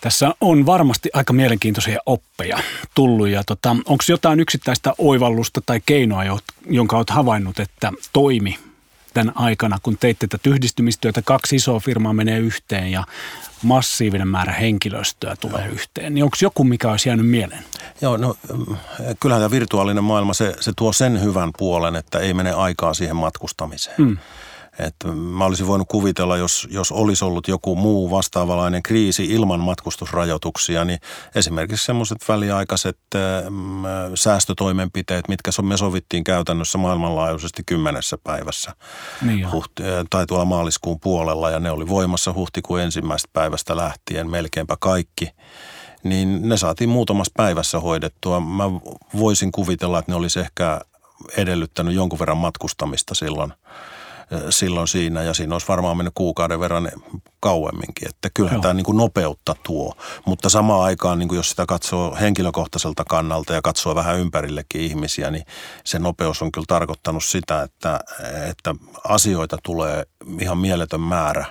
Tässä 0.00 0.34
on 0.40 0.66
varmasti 0.66 1.10
aika 1.12 1.32
mielenkiintoisia 1.32 1.98
oppeja 2.06 2.58
tullut 2.94 3.28
ja 3.28 3.42
tota, 3.44 3.70
onko 3.70 4.04
jotain 4.08 4.40
yksittäistä 4.40 4.92
oivallusta 4.98 5.60
tai 5.66 5.80
keinoa, 5.86 6.22
jonka 6.70 6.96
olet 6.96 7.10
havainnut, 7.10 7.58
että 7.60 7.92
toimi 8.12 8.58
tämän 9.16 9.32
aikana, 9.36 9.78
kun 9.82 9.98
teitte 9.98 10.26
tätä 10.26 10.50
yhdistymistyötä, 10.50 11.22
kaksi 11.22 11.56
isoa 11.56 11.80
firmaa 11.80 12.12
menee 12.12 12.38
yhteen 12.38 12.92
ja 12.92 13.04
massiivinen 13.62 14.28
määrä 14.28 14.52
henkilöstöä 14.52 15.36
tulee 15.36 15.64
Joo. 15.64 15.72
yhteen, 15.72 16.14
niin 16.14 16.24
onko 16.24 16.36
joku, 16.42 16.64
mikä 16.64 16.90
olisi 16.90 17.08
jäänyt 17.08 17.26
mieleen? 17.26 17.64
Joo, 18.00 18.16
no 18.16 18.36
kyllähän 19.20 19.42
tämä 19.42 19.50
virtuaalinen 19.50 20.04
maailma, 20.04 20.34
se, 20.34 20.54
se 20.60 20.72
tuo 20.76 20.92
sen 20.92 21.22
hyvän 21.22 21.50
puolen, 21.58 21.96
että 21.96 22.18
ei 22.18 22.34
mene 22.34 22.52
aikaa 22.52 22.94
siihen 22.94 23.16
matkustamiseen. 23.16 23.96
Mm. 23.98 24.18
Että 24.78 25.08
mä 25.08 25.44
olisin 25.44 25.66
voinut 25.66 25.88
kuvitella, 25.88 26.36
jos, 26.36 26.68
jos 26.70 26.92
olisi 26.92 27.24
ollut 27.24 27.48
joku 27.48 27.76
muu 27.76 28.10
vastaavalainen 28.10 28.82
kriisi 28.82 29.24
ilman 29.24 29.60
matkustusrajoituksia, 29.60 30.84
niin 30.84 30.98
esimerkiksi 31.34 31.84
semmoiset 31.84 32.18
väliaikaiset 32.28 32.98
mm, 33.50 33.82
säästötoimenpiteet, 34.14 35.28
mitkä 35.28 35.50
me 35.62 35.76
sovittiin 35.76 36.24
käytännössä 36.24 36.78
maailmanlaajuisesti 36.78 37.62
kymmenessä 37.66 38.18
päivässä 38.24 38.72
niin 39.22 39.52
Huhti, 39.52 39.82
tai 40.10 40.26
tuolla 40.26 40.44
maaliskuun 40.44 41.00
puolella 41.00 41.50
ja 41.50 41.60
ne 41.60 41.70
oli 41.70 41.88
voimassa 41.88 42.32
huhtikuun 42.32 42.80
ensimmäisestä 42.80 43.30
päivästä 43.32 43.76
lähtien 43.76 44.30
melkeinpä 44.30 44.76
kaikki 44.80 45.30
niin 46.02 46.48
ne 46.48 46.56
saatiin 46.56 46.90
muutamassa 46.90 47.32
päivässä 47.36 47.80
hoidettua. 47.80 48.40
Mä 48.40 48.64
voisin 49.18 49.52
kuvitella, 49.52 49.98
että 49.98 50.12
ne 50.12 50.16
olisi 50.16 50.40
ehkä 50.40 50.80
edellyttänyt 51.36 51.94
jonkun 51.94 52.18
verran 52.18 52.36
matkustamista 52.36 53.14
silloin– 53.14 53.52
silloin 54.50 54.88
siinä 54.88 55.22
ja 55.22 55.34
siinä 55.34 55.54
olisi 55.54 55.68
varmaan 55.68 55.96
mennyt 55.96 56.14
kuukauden 56.14 56.60
verran 56.60 56.90
kauemminkin. 57.40 58.08
Että 58.08 58.30
kyllähän 58.34 58.56
Joo. 58.56 58.62
tämä 58.62 58.74
niin 58.74 58.84
kuin 58.84 58.96
nopeutta 58.96 59.56
tuo, 59.62 59.94
mutta 60.26 60.48
samaan 60.48 60.82
aikaan 60.82 61.18
niin 61.18 61.28
kuin 61.28 61.36
jos 61.36 61.50
sitä 61.50 61.66
katsoo 61.66 62.16
henkilökohtaiselta 62.20 63.04
kannalta 63.04 63.54
ja 63.54 63.62
katsoo 63.62 63.94
vähän 63.94 64.18
ympärillekin 64.18 64.80
ihmisiä, 64.80 65.30
niin 65.30 65.44
se 65.84 65.98
nopeus 65.98 66.42
on 66.42 66.52
kyllä 66.52 66.64
tarkoittanut 66.68 67.24
sitä, 67.24 67.62
että, 67.62 68.00
että 68.50 68.74
asioita 69.04 69.58
tulee 69.62 70.06
ihan 70.40 70.58
mieletön 70.58 71.00
määrä 71.00 71.44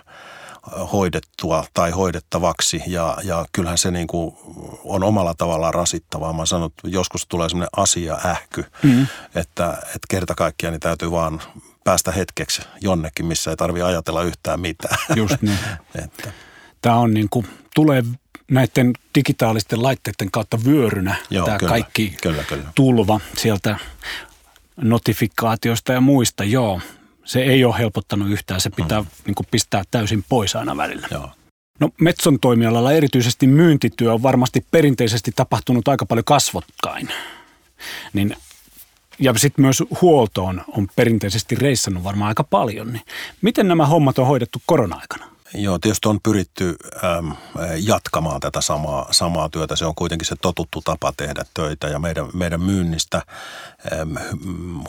hoidettua 0.92 1.66
tai 1.74 1.92
hoidettavaksi 1.92 2.84
ja, 2.88 3.18
ja 3.24 3.46
kyllähän 3.52 3.78
se 3.78 3.92
niin 3.92 4.08
kuin 4.08 4.38
on 4.84 5.04
omalla 5.04 5.34
tavallaan 5.38 5.74
rasittavaa. 5.74 6.34
Mä 6.34 6.46
sanon, 6.46 6.68
että 6.68 6.88
joskus 6.88 7.28
tulee 7.28 7.50
semmoinen 7.50 7.70
asia 7.78 8.18
ähky, 8.26 8.66
mm. 8.84 9.08
että, 9.36 9.78
että 9.78 10.08
kerta 10.10 10.36
kaikkiaan 10.36 10.74
niin 10.74 10.80
täytyy 10.80 11.12
vaan 11.12 11.42
päästä 11.86 12.12
hetkeksi 12.12 12.62
jonnekin, 12.82 13.26
missä 13.26 13.52
ei 13.52 13.58
tarvitse 13.58 13.86
ajatella 13.86 14.24
yhtään 14.24 14.60
mitään. 14.60 14.98
Just 15.16 15.42
niin. 15.42 15.60
että. 16.06 16.32
Tämä 16.82 16.96
on 16.96 17.14
niin 17.14 17.28
kuin, 17.30 17.48
tulee 17.76 18.04
näiden 18.52 18.94
digitaalisten 19.16 19.84
laitteiden 19.84 20.32
kautta 20.32 20.60
vyörynä 20.66 21.16
Joo, 21.30 21.46
tämä 21.46 21.58
kyllä, 21.58 21.70
kaikki 21.70 22.18
kyllä, 22.22 22.44
kyllä. 22.44 22.64
tulva 22.76 23.20
sieltä 23.38 23.78
notifikaatioista 24.78 25.94
ja 25.94 26.02
muista. 26.02 26.44
Joo, 26.44 26.82
se 27.26 27.44
ei 27.44 27.66
ole 27.66 27.78
helpottanut 27.78 28.30
yhtään. 28.30 28.62
Se 28.62 28.70
pitää 28.70 29.02
mm. 29.02 29.08
niin 29.26 29.36
kuin 29.36 29.48
pistää 29.52 29.84
täysin 29.92 30.26
pois 30.30 30.56
aina 30.56 30.78
välillä. 30.78 31.08
Joo. 31.12 31.32
No 31.80 31.90
Metson 32.02 32.40
toimialalla 32.40 32.92
erityisesti 32.92 33.48
myyntityö 33.48 34.14
on 34.14 34.24
varmasti 34.24 34.66
perinteisesti 34.72 35.32
tapahtunut 35.36 35.88
aika 35.88 36.06
paljon 36.06 36.26
kasvotkain. 36.26 37.10
Niin 38.14 38.38
ja 39.20 39.34
sitten 39.38 39.66
myös 39.66 39.84
huoltoon 40.02 40.62
on 40.68 40.88
perinteisesti 40.96 41.56
reissannut 41.56 42.04
varmaan 42.04 42.28
aika 42.28 42.44
paljon. 42.44 42.94
Niin 42.94 43.04
miten 43.42 43.68
nämä 43.68 43.86
hommat 43.86 44.20
on 44.20 44.28
hoidettu 44.28 44.62
korona-aikana? 44.66 45.35
Joo, 45.54 45.80
tietysti 45.80 46.10
on 46.10 46.20
pyritty 46.24 46.76
äm, 47.04 47.32
jatkamaan 47.78 48.40
tätä 48.40 48.62
samaa, 48.62 49.08
samaa 49.12 49.50
työtä. 49.50 49.76
Se 49.76 49.86
on 49.86 49.96
kuitenkin 49.96 50.28
se 50.28 50.36
totuttu 50.42 50.82
tapa 50.82 51.14
tehdä 51.18 51.46
töitä 51.54 51.88
ja 51.88 52.00
meidän, 52.00 52.28
meidän 52.34 52.62
myynnistä 52.62 53.22
äm, 54.02 54.16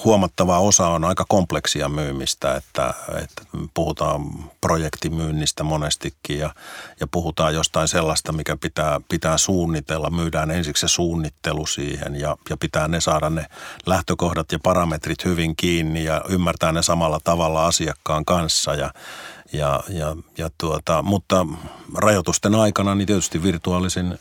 huomattava 0.04 0.58
osa 0.58 0.88
on 0.88 1.04
aika 1.04 1.24
kompleksia 1.28 1.88
myymistä, 1.88 2.54
että, 2.54 2.94
että 3.22 3.42
puhutaan 3.74 4.22
projektimyynnistä 4.60 5.64
monestikin 5.64 6.38
ja, 6.38 6.54
ja 7.00 7.06
puhutaan 7.06 7.54
jostain 7.54 7.88
sellaista, 7.88 8.32
mikä 8.32 8.56
pitää, 8.60 9.00
pitää 9.08 9.38
suunnitella. 9.38 10.10
Myydään 10.10 10.50
ensiksi 10.50 10.80
se 10.80 10.88
suunnittelu 10.88 11.66
siihen 11.66 12.20
ja, 12.20 12.36
ja 12.50 12.56
pitää 12.56 12.88
ne 12.88 13.00
saada 13.00 13.30
ne 13.30 13.46
lähtökohdat 13.86 14.52
ja 14.52 14.58
parametrit 14.62 15.24
hyvin 15.24 15.56
kiinni 15.56 16.04
ja 16.04 16.22
ymmärtää 16.28 16.72
ne 16.72 16.82
samalla 16.82 17.20
tavalla 17.24 17.66
asiakkaan 17.66 18.24
kanssa 18.24 18.74
ja 18.74 18.90
ja, 19.52 19.80
ja, 19.88 20.16
ja 20.38 20.50
tuota, 20.58 21.02
mutta 21.02 21.46
rajoitusten 21.94 22.54
aikana 22.54 22.94
niin 22.94 23.06
tietysti 23.06 23.42
virtuaalisin, 23.42 24.18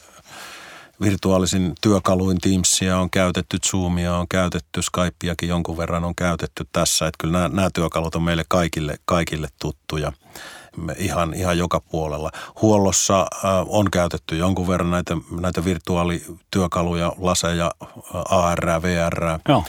virtuaalisin 1.01 1.73
työkaluin 1.81 2.37
Teamsia 2.41 2.97
on 2.97 3.09
käytetty, 3.09 3.57
Zoomia 3.69 4.15
on 4.15 4.27
käytetty, 4.29 4.81
Skypeakin 4.81 5.49
jonkun 5.49 5.77
verran 5.77 6.03
on 6.03 6.15
käytetty 6.15 6.67
tässä. 6.71 7.07
Että 7.07 7.17
kyllä 7.17 7.37
nämä, 7.37 7.55
nämä 7.55 7.69
työkalut 7.73 8.15
on 8.15 8.21
meille 8.21 8.43
kaikille, 8.47 8.95
kaikille 9.05 9.47
tuttuja 9.61 10.11
ihan, 10.97 11.33
ihan 11.33 11.57
joka 11.57 11.79
puolella. 11.79 12.31
Huollossa 12.61 13.19
äh, 13.21 13.49
on 13.67 13.91
käytetty 13.91 14.37
jonkun 14.37 14.67
verran 14.67 14.91
näitä, 14.91 15.17
näitä 15.41 15.65
virtuaalityökaluja, 15.65 17.13
laseja, 17.17 17.71
AR, 18.29 18.81
VR. 18.81 19.39
Joo 19.49 19.63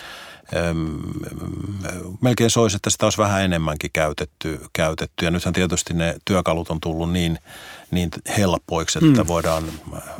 melkein 2.20 2.50
soisi, 2.50 2.76
että 2.76 2.90
sitä 2.90 3.06
olisi 3.06 3.18
vähän 3.18 3.42
enemmänkin 3.42 3.90
käytetty, 3.92 4.60
käytetty. 4.72 5.24
Ja 5.24 5.30
nythän 5.30 5.54
tietysti 5.54 5.94
ne 5.94 6.16
työkalut 6.24 6.70
on 6.70 6.80
tullut 6.80 7.12
niin, 7.12 7.38
niin 7.90 8.10
helppoiksi, 8.38 8.98
että 8.98 9.22
mm. 9.22 9.28
voidaan, 9.28 9.64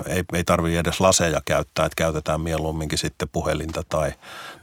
ei, 0.07 0.25
ei 0.33 0.45
tarvitse 0.45 0.79
edes 0.79 1.01
laseja 1.01 1.41
käyttää, 1.45 1.87
että 1.87 1.97
käytetään 1.97 2.41
mieluumminkin 2.41 2.99
sitten 2.99 3.29
puhelinta 3.29 3.83
tai, 3.89 4.13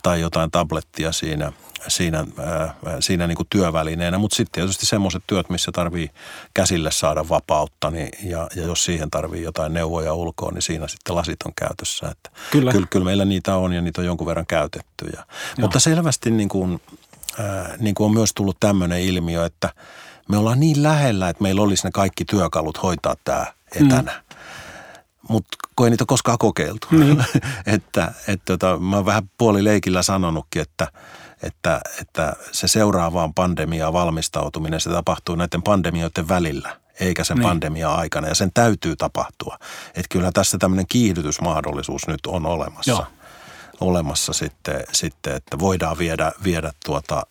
tai 0.04 0.22
jotain 0.22 0.52
tablettia 0.52 1.12
siinä– 1.12 1.52
siinä, 1.88 2.26
ää, 2.38 2.76
siinä 3.00 3.28
niin 3.28 3.36
kuin 3.36 3.48
työvälineenä, 3.50 4.18
mutta 4.18 4.36
sitten 4.36 4.52
tietysti 4.52 4.86
semmoiset 4.86 5.24
työt, 5.28 5.50
missä 5.50 5.72
tarvii 5.72 6.10
käsille 6.54 6.92
saada 6.92 7.30
vapautta, 7.30 7.92
niin, 7.92 8.10
ja, 8.24 8.48
ja 8.56 8.64
jos 8.64 8.86
siihen 8.86 9.12
tarvii 9.12 9.44
jotain 9.44 9.74
neuvoja 9.74 10.14
ulkoa, 10.14 10.52
niin 10.52 10.62
siinä 10.62 10.88
sitten 10.88 11.16
lasit 11.16 11.44
on 11.46 11.52
käytössä. 11.56 12.08
Että 12.08 12.30
kyllä. 12.52 12.72
Kyllä, 12.72 12.88
kyllä 12.90 13.06
meillä 13.06 13.26
niitä 13.26 13.56
on 13.56 13.74
ja 13.74 13.82
niitä 13.82 14.02
on 14.02 14.08
jonkun 14.08 14.28
verran 14.28 14.46
käytetty. 14.46 15.06
Ja, 15.16 15.24
mutta 15.62 15.80
selvästi 15.80 16.32
niin 16.32 16.50
kuin, 16.50 16.82
ää, 17.40 17.76
niin 17.80 17.96
kuin 17.96 18.06
on 18.06 18.14
myös 18.14 18.34
tullut 18.34 18.58
tämmöinen 18.60 19.02
ilmiö, 19.02 19.46
että 19.46 19.70
me 20.30 20.38
ollaan 20.38 20.60
niin 20.60 20.84
lähellä, 20.84 21.30
että 21.30 21.44
meillä 21.44 21.62
olisi 21.62 21.88
ne 21.88 21.92
kaikki 21.92 22.26
työkalut 22.26 22.84
hoitaa 22.84 23.16
tämä 23.24 23.46
etänä. 23.76 24.12
Mm 24.12 24.34
mutta 25.30 25.58
kun 25.76 25.86
ei 25.86 25.90
niitä 25.90 26.06
koskaan 26.08 26.38
kokeiltu. 26.38 26.88
Niin. 26.92 27.26
että, 27.66 28.14
että 28.28 28.58
tota, 28.58 28.80
mä 28.80 28.96
oon 28.96 29.06
vähän 29.06 29.30
puolileikillä 29.38 30.04
sanonutkin, 30.04 30.62
että– 30.62 30.88
että, 31.44 31.82
että 32.02 32.34
se 32.52 32.68
seuraavaan 32.68 33.34
pandemiaan 33.34 33.94
valmistautuminen, 33.94 34.82
se 34.82 34.90
tapahtuu 34.90 35.36
näiden 35.36 35.62
pandemioiden 35.62 36.28
välillä, 36.28 36.78
eikä 37.00 37.24
sen 37.24 37.38
niin. 37.38 37.48
pandemia 37.48 37.96
aikana. 37.96 38.28
Ja 38.28 38.36
sen 38.36 38.52
täytyy 38.54 38.96
tapahtua. 38.96 39.58
Että 39.88 40.08
kyllä 40.10 40.32
tässä 40.32 40.58
tämmöinen 40.58 40.88
kiihdytysmahdollisuus 40.88 42.08
nyt 42.08 42.26
on 42.28 42.46
olemassa. 42.46 42.92
Joo. 42.92 43.06
Olemassa 43.82 44.34
sitten, 44.34 44.84
sitten, 44.92 45.36
että 45.36 45.60
voidaan 45.60 45.98
viedä, 45.98 46.32
viedä 46.44 46.72
tuota, 46.86 47.26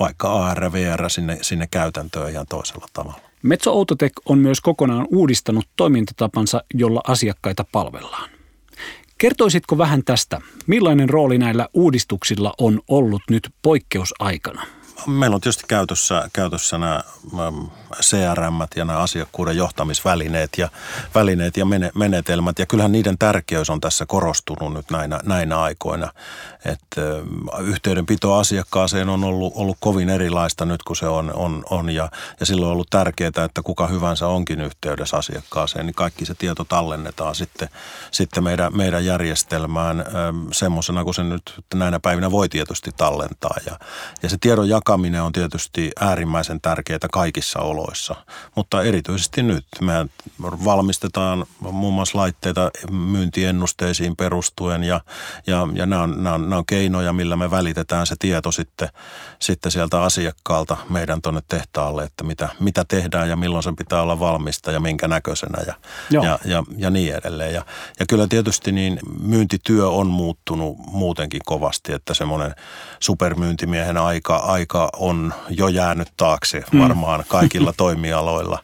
vaikka 0.00 0.46
AR, 0.46 0.72
VR 0.72 1.10
sinne, 1.10 1.38
sinne 1.42 1.66
käytäntöön 1.70 2.30
ihan 2.30 2.46
toisella 2.46 2.86
tavalla. 2.92 3.20
Metso 3.42 3.72
Outotec 3.72 4.12
on 4.24 4.38
myös 4.38 4.60
kokonaan 4.60 5.06
uudistanut 5.10 5.68
toimintatapansa, 5.76 6.64
jolla 6.74 7.00
asiakkaita 7.06 7.64
palvellaan. 7.72 8.30
Kertoisitko 9.20 9.78
vähän 9.78 10.04
tästä? 10.04 10.40
Millainen 10.66 11.10
rooli 11.10 11.38
näillä 11.38 11.68
uudistuksilla 11.74 12.54
on 12.58 12.80
ollut 12.88 13.22
nyt 13.30 13.50
poikkeusaikana? 13.62 14.66
Meillä 15.06 15.34
on 15.34 15.40
tietysti 15.40 15.64
käytössä, 15.68 16.28
käytössä 16.32 16.78
nämä 16.78 17.02
CRM 18.00 18.60
ja 18.76 18.84
nämä 18.84 18.98
asiakkuuden 18.98 19.56
johtamisvälineet 19.56 20.58
ja, 20.58 20.68
välineet 21.14 21.56
ja 21.56 21.66
menetelmät. 21.94 22.58
Ja 22.58 22.66
kyllähän 22.66 22.92
niiden 22.92 23.18
tärkeys 23.18 23.70
on 23.70 23.80
tässä 23.80 24.06
korostunut 24.06 24.72
nyt 24.72 24.90
näinä, 24.90 25.20
näinä 25.24 25.60
aikoina. 25.60 26.12
Että 26.64 27.00
yhteydenpito 27.60 28.34
asiakkaaseen 28.34 29.08
on 29.08 29.24
ollut, 29.24 29.52
ollut 29.56 29.76
kovin 29.80 30.08
erilaista 30.08 30.64
nyt 30.64 30.82
kuin 30.82 30.96
se 30.96 31.06
on, 31.06 31.34
on, 31.34 31.62
on 31.70 31.90
ja, 31.90 32.08
ja 32.40 32.46
silloin 32.46 32.66
on 32.66 32.72
ollut 32.72 32.90
tärkeää, 32.90 33.28
että 33.44 33.62
kuka 33.64 33.86
hyvänsä 33.86 34.26
onkin 34.26 34.60
yhteydessä 34.60 35.16
asiakkaaseen, 35.16 35.86
niin 35.86 35.94
kaikki 35.94 36.24
se 36.24 36.34
tieto 36.34 36.64
tallennetaan 36.64 37.34
sitten, 37.34 37.68
sitten 38.10 38.44
meidän, 38.44 38.76
meidän 38.76 39.04
järjestelmään 39.04 40.04
semmoisena 40.52 41.04
kuin 41.04 41.14
se 41.14 41.24
nyt 41.24 41.54
näinä 41.74 42.00
päivinä 42.00 42.30
voi 42.30 42.48
tietysti 42.48 42.90
tallentaa. 42.96 43.56
Ja, 43.66 43.78
ja 44.22 44.28
se 44.28 44.36
tiedon 44.40 44.68
jakaminen 44.68 44.89
on 44.94 45.32
tietysti 45.32 45.90
äärimmäisen 46.00 46.60
tärkeää 46.60 46.98
kaikissa 47.12 47.60
oloissa, 47.60 48.14
mutta 48.56 48.82
erityisesti 48.82 49.42
nyt. 49.42 49.66
Me 49.80 49.92
valmistetaan 50.40 51.46
muun 51.60 51.94
muassa 51.94 52.18
laitteita 52.18 52.70
myyntiennusteisiin 52.90 54.16
perustuen 54.16 54.84
ja, 54.84 55.00
ja, 55.46 55.68
ja 55.74 55.86
nämä, 55.86 56.02
on, 56.02 56.24
nämä, 56.24 56.34
on, 56.34 56.42
nämä 56.42 56.58
on 56.58 56.66
keinoja, 56.66 57.12
millä 57.12 57.36
me 57.36 57.50
välitetään 57.50 58.06
se 58.06 58.14
tieto 58.18 58.52
sitten, 58.52 58.88
sitten 59.38 59.72
sieltä 59.72 60.02
asiakkaalta 60.02 60.76
meidän 60.88 61.22
tuonne 61.22 61.40
tehtaalle, 61.48 62.04
että 62.04 62.24
mitä, 62.24 62.48
mitä 62.60 62.84
tehdään 62.88 63.28
ja 63.28 63.36
milloin 63.36 63.62
sen 63.62 63.76
pitää 63.76 64.02
olla 64.02 64.20
valmista 64.20 64.72
ja 64.72 64.80
minkä 64.80 65.08
näköisenä 65.08 65.62
ja, 65.66 65.74
ja, 66.10 66.38
ja, 66.44 66.64
ja 66.76 66.90
niin 66.90 67.14
edelleen. 67.14 67.54
Ja, 67.54 67.64
ja 68.00 68.06
kyllä 68.06 68.26
tietysti 68.26 68.72
niin 68.72 68.98
myyntityö 69.20 69.88
on 69.88 70.06
muuttunut 70.06 70.78
muutenkin 70.78 71.40
kovasti, 71.46 71.92
että 71.92 72.14
semmoinen 72.14 72.54
supermyyntimiehen 73.00 73.96
aika, 73.96 74.36
aika 74.36 74.79
on 74.96 75.34
jo 75.48 75.68
jäänyt 75.68 76.08
taakse 76.16 76.62
mm. 76.72 76.80
varmaan 76.80 77.24
kaikilla 77.28 77.72
toimialoilla. 77.84 78.58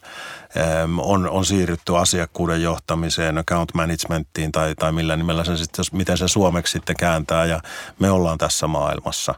on, 0.99 1.31
on 1.31 1.45
siirrytty 1.45 1.97
asiakkuuden 1.97 2.63
johtamiseen, 2.63 3.39
account 3.39 3.75
managementtiin 3.75 4.53
tai, 4.53 4.75
tai 4.75 4.93
millä 4.93 5.17
nimellä 5.17 5.45
se 5.45 5.57
sitten, 5.57 5.85
miten 5.93 6.19
se 6.19 6.29
suomeksi 6.29 6.73
sitten 6.73 6.97
kääntää 6.97 7.45
ja 7.45 7.61
me 7.99 8.11
ollaan 8.11 8.39
tässä 8.39 8.67
maailmassa. 8.67 9.35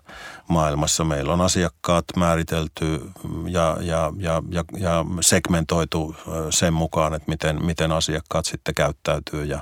maailmassa. 0.49 1.05
Meillä 1.05 1.33
on 1.33 1.41
asiakkaat 1.41 2.05
määritelty 2.17 3.11
ja, 3.47 3.77
ja, 3.81 4.13
ja, 4.19 4.43
ja, 4.51 4.65
ja 4.77 5.05
segmentoitu 5.21 6.17
sen 6.51 6.75
mukaan, 6.75 7.15
että 7.15 7.31
miten, 7.31 7.65
miten 7.65 7.93
asiakkaat 7.93 8.45
sitten 8.45 8.75
käyttäytyy 8.75 9.45
ja, 9.45 9.61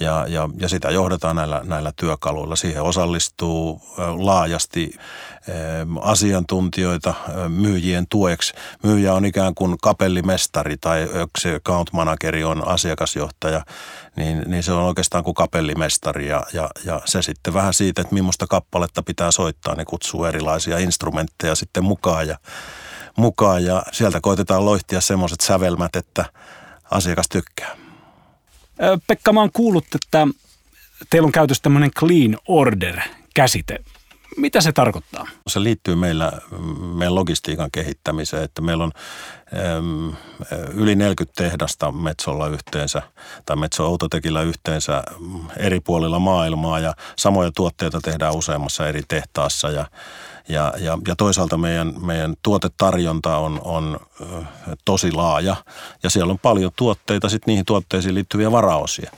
ja, 0.00 0.26
ja, 0.28 0.48
ja 0.58 0.68
sitä 0.68 0.90
johdetaan 0.90 1.36
näillä, 1.36 1.60
näillä 1.64 1.92
työkaluilla. 1.96 2.56
Siihen 2.56 2.82
osallistuu 2.82 3.82
laajasti 4.16 4.94
asiantuntijoita 6.00 7.14
myyjien 7.48 8.06
tueksi. 8.10 8.54
Myyjä 8.82 9.14
on 9.14 9.24
ikään 9.24 9.54
kuin 9.54 9.76
kapellimestari 9.82 10.76
tai 10.76 11.08
se 11.38 11.54
account 11.54 11.92
manageri 11.92 12.44
on 12.44 12.68
asiakasjohtaja, 12.68 13.64
niin, 14.16 14.44
niin 14.46 14.62
se 14.62 14.72
on 14.72 14.82
oikeastaan 14.82 15.24
kuin 15.24 15.34
kapellimestari 15.34 16.28
ja, 16.28 16.42
ja, 16.52 16.68
ja 16.84 17.00
se 17.04 17.22
sitten 17.22 17.54
vähän 17.54 17.74
siitä, 17.74 18.02
että 18.02 18.14
millaista 18.14 18.46
kappaletta 18.46 19.02
pitää 19.02 19.30
soittaa, 19.30 19.74
niin 19.74 19.86
kutsuu 19.86 20.24
erilaisia 20.24 20.78
instrumentteja 20.78 21.54
sitten 21.54 21.84
mukaan 21.84 22.28
ja, 22.28 22.38
mukaan 23.16 23.64
ja 23.64 23.82
sieltä 23.92 24.20
koitetaan 24.20 24.64
loihtia 24.64 25.00
semmoiset 25.00 25.40
sävelmät, 25.40 25.96
että 25.96 26.24
asiakas 26.90 27.28
tykkää. 27.28 27.81
Pekka, 29.06 29.32
mä 29.32 29.40
oon 29.40 29.52
kuullut, 29.52 29.84
että 29.94 30.26
teillä 31.10 31.26
on 31.26 31.32
käytössä 31.32 31.62
tämmöinen 31.62 31.90
clean 31.90 32.38
order-käsite. 32.48 33.78
Mitä 34.36 34.60
se 34.60 34.72
tarkoittaa? 34.72 35.26
Se 35.46 35.62
liittyy 35.62 35.94
meillä, 35.94 36.32
meidän 36.94 37.14
logistiikan 37.14 37.70
kehittämiseen, 37.70 38.44
että 38.44 38.62
meillä 38.62 38.84
on 38.84 38.92
äm, 39.76 40.12
yli 40.74 40.94
40 40.94 41.42
tehdasta 41.42 41.92
Metsolla 41.92 42.48
yhteensä 42.48 43.02
tai 43.46 43.56
Metso 43.56 43.84
Autotekillä 43.84 44.42
yhteensä 44.42 45.02
eri 45.56 45.80
puolilla 45.80 46.18
maailmaa 46.18 46.80
ja 46.80 46.94
samoja 47.16 47.50
tuotteita 47.56 48.00
tehdään 48.00 48.34
useammassa 48.34 48.88
eri 48.88 49.02
tehtaassa 49.08 49.70
ja 49.70 49.86
ja, 50.48 50.72
ja, 50.78 50.98
ja 51.08 51.16
toisaalta 51.16 51.56
meidän, 51.56 51.94
meidän 52.00 52.34
tuotetarjonta 52.42 53.36
on, 53.36 53.60
on 53.64 54.00
tosi 54.84 55.12
laaja 55.12 55.56
ja 56.02 56.10
siellä 56.10 56.30
on 56.30 56.38
paljon 56.38 56.72
tuotteita, 56.76 57.28
sitten 57.28 57.52
niihin 57.52 57.64
tuotteisiin 57.64 58.14
liittyviä 58.14 58.52
varaosia. 58.52 59.10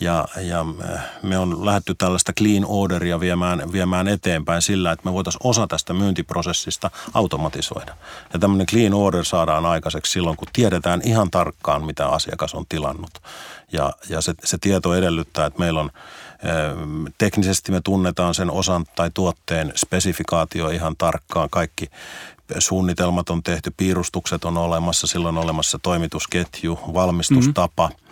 Ja, 0.00 0.28
ja 0.40 0.66
me 1.22 1.38
on 1.38 1.66
lähdetty 1.66 1.94
tällaista 1.94 2.32
clean 2.32 2.64
orderia 2.68 3.20
viemään, 3.20 3.72
viemään 3.72 4.08
eteenpäin 4.08 4.62
sillä, 4.62 4.92
että 4.92 5.04
me 5.04 5.12
voitaisiin 5.12 5.46
osa 5.46 5.66
tästä 5.66 5.92
myyntiprosessista 5.94 6.90
automatisoida. 7.14 7.96
Ja 8.32 8.38
tämmöinen 8.38 8.66
clean 8.66 8.94
order 8.94 9.24
saadaan 9.24 9.66
aikaiseksi 9.66 10.12
silloin, 10.12 10.36
kun 10.36 10.48
tiedetään 10.52 11.00
ihan 11.04 11.30
tarkkaan, 11.30 11.84
mitä 11.84 12.06
asiakas 12.06 12.54
on 12.54 12.64
tilannut. 12.68 13.10
Ja, 13.72 13.92
ja 14.08 14.20
se, 14.20 14.34
se 14.44 14.58
tieto 14.60 14.94
edellyttää, 14.94 15.46
että 15.46 15.58
meillä 15.58 15.80
on 15.80 15.90
teknisesti 17.18 17.72
me 17.72 17.80
tunnetaan 17.84 18.34
sen 18.34 18.50
osan 18.50 18.86
tai 18.94 19.10
tuotteen 19.14 19.72
spesifikaatio 19.76 20.68
ihan 20.68 20.96
tarkkaan. 20.96 21.50
Kaikki 21.50 21.90
suunnitelmat 22.58 23.30
on 23.30 23.42
tehty, 23.42 23.72
piirustukset 23.76 24.44
on 24.44 24.56
olemassa, 24.56 25.06
silloin 25.06 25.38
on 25.38 25.44
olemassa 25.44 25.78
toimitusketju, 25.82 26.80
valmistustapa. 26.94 27.88
Mm-hmm. 27.88 28.08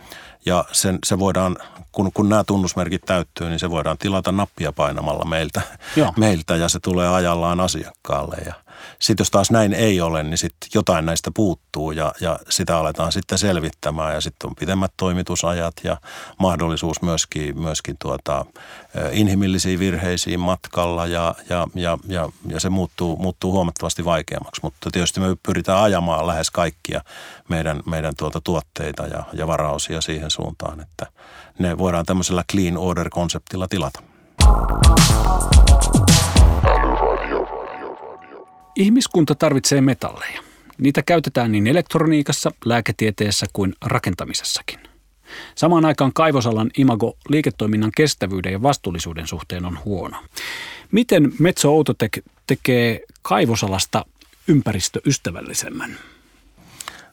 Ja 0.46 0.64
sen, 0.72 0.98
se 1.04 1.18
voidaan, 1.18 1.56
kun, 1.92 2.12
kun 2.12 2.28
nämä 2.28 2.44
tunnusmerkit 2.44 3.02
täyttyy, 3.06 3.48
niin 3.48 3.58
se 3.58 3.70
voidaan 3.70 3.98
tilata 3.98 4.32
nappia 4.32 4.72
painamalla 4.72 5.24
meiltä, 5.24 5.62
meiltä 6.16 6.56
ja 6.56 6.68
se 6.68 6.80
tulee 6.80 7.08
ajallaan 7.08 7.60
asiakkaalle. 7.60 8.36
Ja 8.46 8.54
sitten 8.98 9.24
jos 9.24 9.30
taas 9.30 9.50
näin 9.50 9.72
ei 9.72 10.00
ole, 10.00 10.22
niin 10.22 10.38
sitten 10.38 10.68
jotain 10.74 11.06
näistä 11.06 11.30
puuttuu 11.34 11.92
ja, 11.92 12.12
ja 12.20 12.38
sitä 12.48 12.78
aletaan 12.78 13.12
sitten 13.12 13.38
selvittämään 13.38 14.14
ja 14.14 14.20
sitten 14.20 14.50
on 14.50 14.56
pidemmät 14.56 14.92
toimitusajat 14.96 15.74
ja 15.84 15.96
mahdollisuus 16.38 17.02
myöskin, 17.02 17.60
myöskin 17.60 17.96
tuota, 17.98 18.44
inhimillisiin 19.12 19.78
virheisiin 19.78 20.40
matkalla 20.40 21.06
ja, 21.06 21.34
ja, 21.48 21.66
ja, 21.74 21.98
ja, 22.08 22.28
ja 22.48 22.60
se 22.60 22.70
muuttuu, 22.70 23.16
muuttuu 23.16 23.52
huomattavasti 23.52 24.04
vaikeammaksi. 24.04 24.60
Mutta 24.62 24.90
tietysti 24.90 25.20
me 25.20 25.36
pyritään 25.42 25.82
ajamaan 25.82 26.26
lähes 26.26 26.50
kaikkia 26.50 27.00
meidän, 27.48 27.80
meidän 27.86 28.12
tuota 28.18 28.40
tuotteita 28.40 29.06
ja, 29.06 29.22
ja 29.32 29.46
varaosia 29.46 30.00
siihen 30.00 30.30
suuntaan, 30.30 30.80
että 30.80 31.06
ne 31.58 31.78
voidaan 31.78 32.06
tämmöisellä 32.06 32.44
clean 32.52 32.76
order-konseptilla 32.76 33.68
tilata. 33.68 34.02
Ihmiskunta 38.76 39.34
tarvitsee 39.34 39.80
metalleja. 39.80 40.42
Niitä 40.78 41.02
käytetään 41.02 41.52
niin 41.52 41.66
elektroniikassa, 41.66 42.50
lääketieteessä 42.64 43.46
kuin 43.52 43.74
rakentamisessakin. 43.84 44.80
Samaan 45.54 45.84
aikaan 45.84 46.12
kaivosalan 46.14 46.70
imago 46.78 47.16
liiketoiminnan 47.28 47.92
kestävyyden 47.96 48.52
ja 48.52 48.62
vastuullisuuden 48.62 49.26
suhteen 49.26 49.64
on 49.64 49.78
huono. 49.84 50.16
Miten 50.92 51.32
Metso 51.38 51.72
Outotec 51.72 52.18
tekee 52.46 53.00
kaivosalasta 53.22 54.04
ympäristöystävällisemmän? 54.48 55.98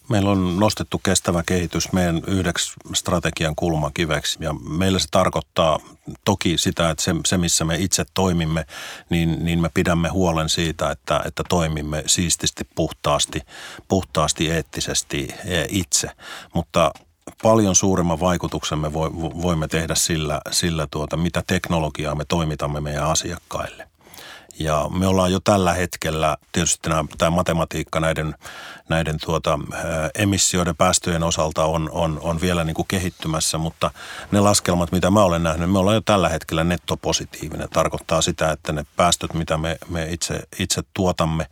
Meillä 0.09 0.31
on 0.31 0.59
nostettu 0.59 0.99
kestävä 0.99 1.43
kehitys 1.45 1.93
meidän 1.93 2.21
yhdeksi 2.27 2.73
strategian 2.93 3.55
kulmakiveksi 3.55 4.37
ja 4.41 4.53
meillä 4.53 4.99
se 4.99 5.07
tarkoittaa 5.11 5.79
toki 6.25 6.57
sitä, 6.57 6.89
että 6.89 7.03
se, 7.03 7.15
se 7.25 7.37
missä 7.37 7.65
me 7.65 7.75
itse 7.75 8.05
toimimme, 8.13 8.65
niin, 9.09 9.45
niin 9.45 9.59
me 9.59 9.69
pidämme 9.73 10.09
huolen 10.09 10.49
siitä, 10.49 10.91
että, 10.91 11.21
että 11.25 11.43
toimimme 11.49 12.03
siististi, 12.05 12.63
puhtaasti, 12.75 13.41
puhtaasti, 13.87 14.51
eettisesti 14.51 15.27
e, 15.45 15.65
itse. 15.69 16.09
Mutta 16.53 16.91
paljon 17.43 17.75
suuremman 17.75 18.19
vaikutuksen 18.19 18.79
me 18.79 18.93
voimme 18.93 19.67
tehdä 19.67 19.95
sillä, 19.95 20.41
sillä 20.51 20.87
tuota, 20.91 21.17
mitä 21.17 21.43
teknologiaa 21.47 22.15
me 22.15 22.25
toimitamme 22.25 22.81
meidän 22.81 23.09
asiakkaille. 23.09 23.87
Ja 24.59 24.85
me 24.89 25.07
ollaan 25.07 25.31
jo 25.31 25.39
tällä 25.39 25.73
hetkellä, 25.73 26.37
tietysti 26.51 26.89
tämä 27.17 27.29
matematiikka 27.29 27.99
näiden, 27.99 28.35
näiden 28.89 29.17
tuota, 29.25 29.59
emissioiden 30.15 30.75
päästöjen 30.75 31.23
osalta 31.23 31.65
on, 31.65 31.89
on, 31.91 32.19
on 32.23 32.41
vielä 32.41 32.63
niin 32.63 32.73
kuin 32.73 32.87
kehittymässä, 32.87 33.57
mutta 33.57 33.91
ne 34.31 34.39
laskelmat, 34.39 34.91
mitä 34.91 35.11
mä 35.11 35.23
olen 35.23 35.43
nähnyt, 35.43 35.71
me 35.71 35.79
ollaan 35.79 35.95
jo 35.95 36.01
tällä 36.01 36.29
hetkellä 36.29 36.63
nettopositiivinen. 36.63 37.69
Tarkoittaa 37.69 38.21
sitä, 38.21 38.51
että 38.51 38.73
ne 38.73 38.85
päästöt, 38.95 39.33
mitä 39.33 39.57
me, 39.57 39.77
me 39.89 40.07
itse, 40.11 40.39
itse 40.59 40.81
tuotamme 40.93 41.47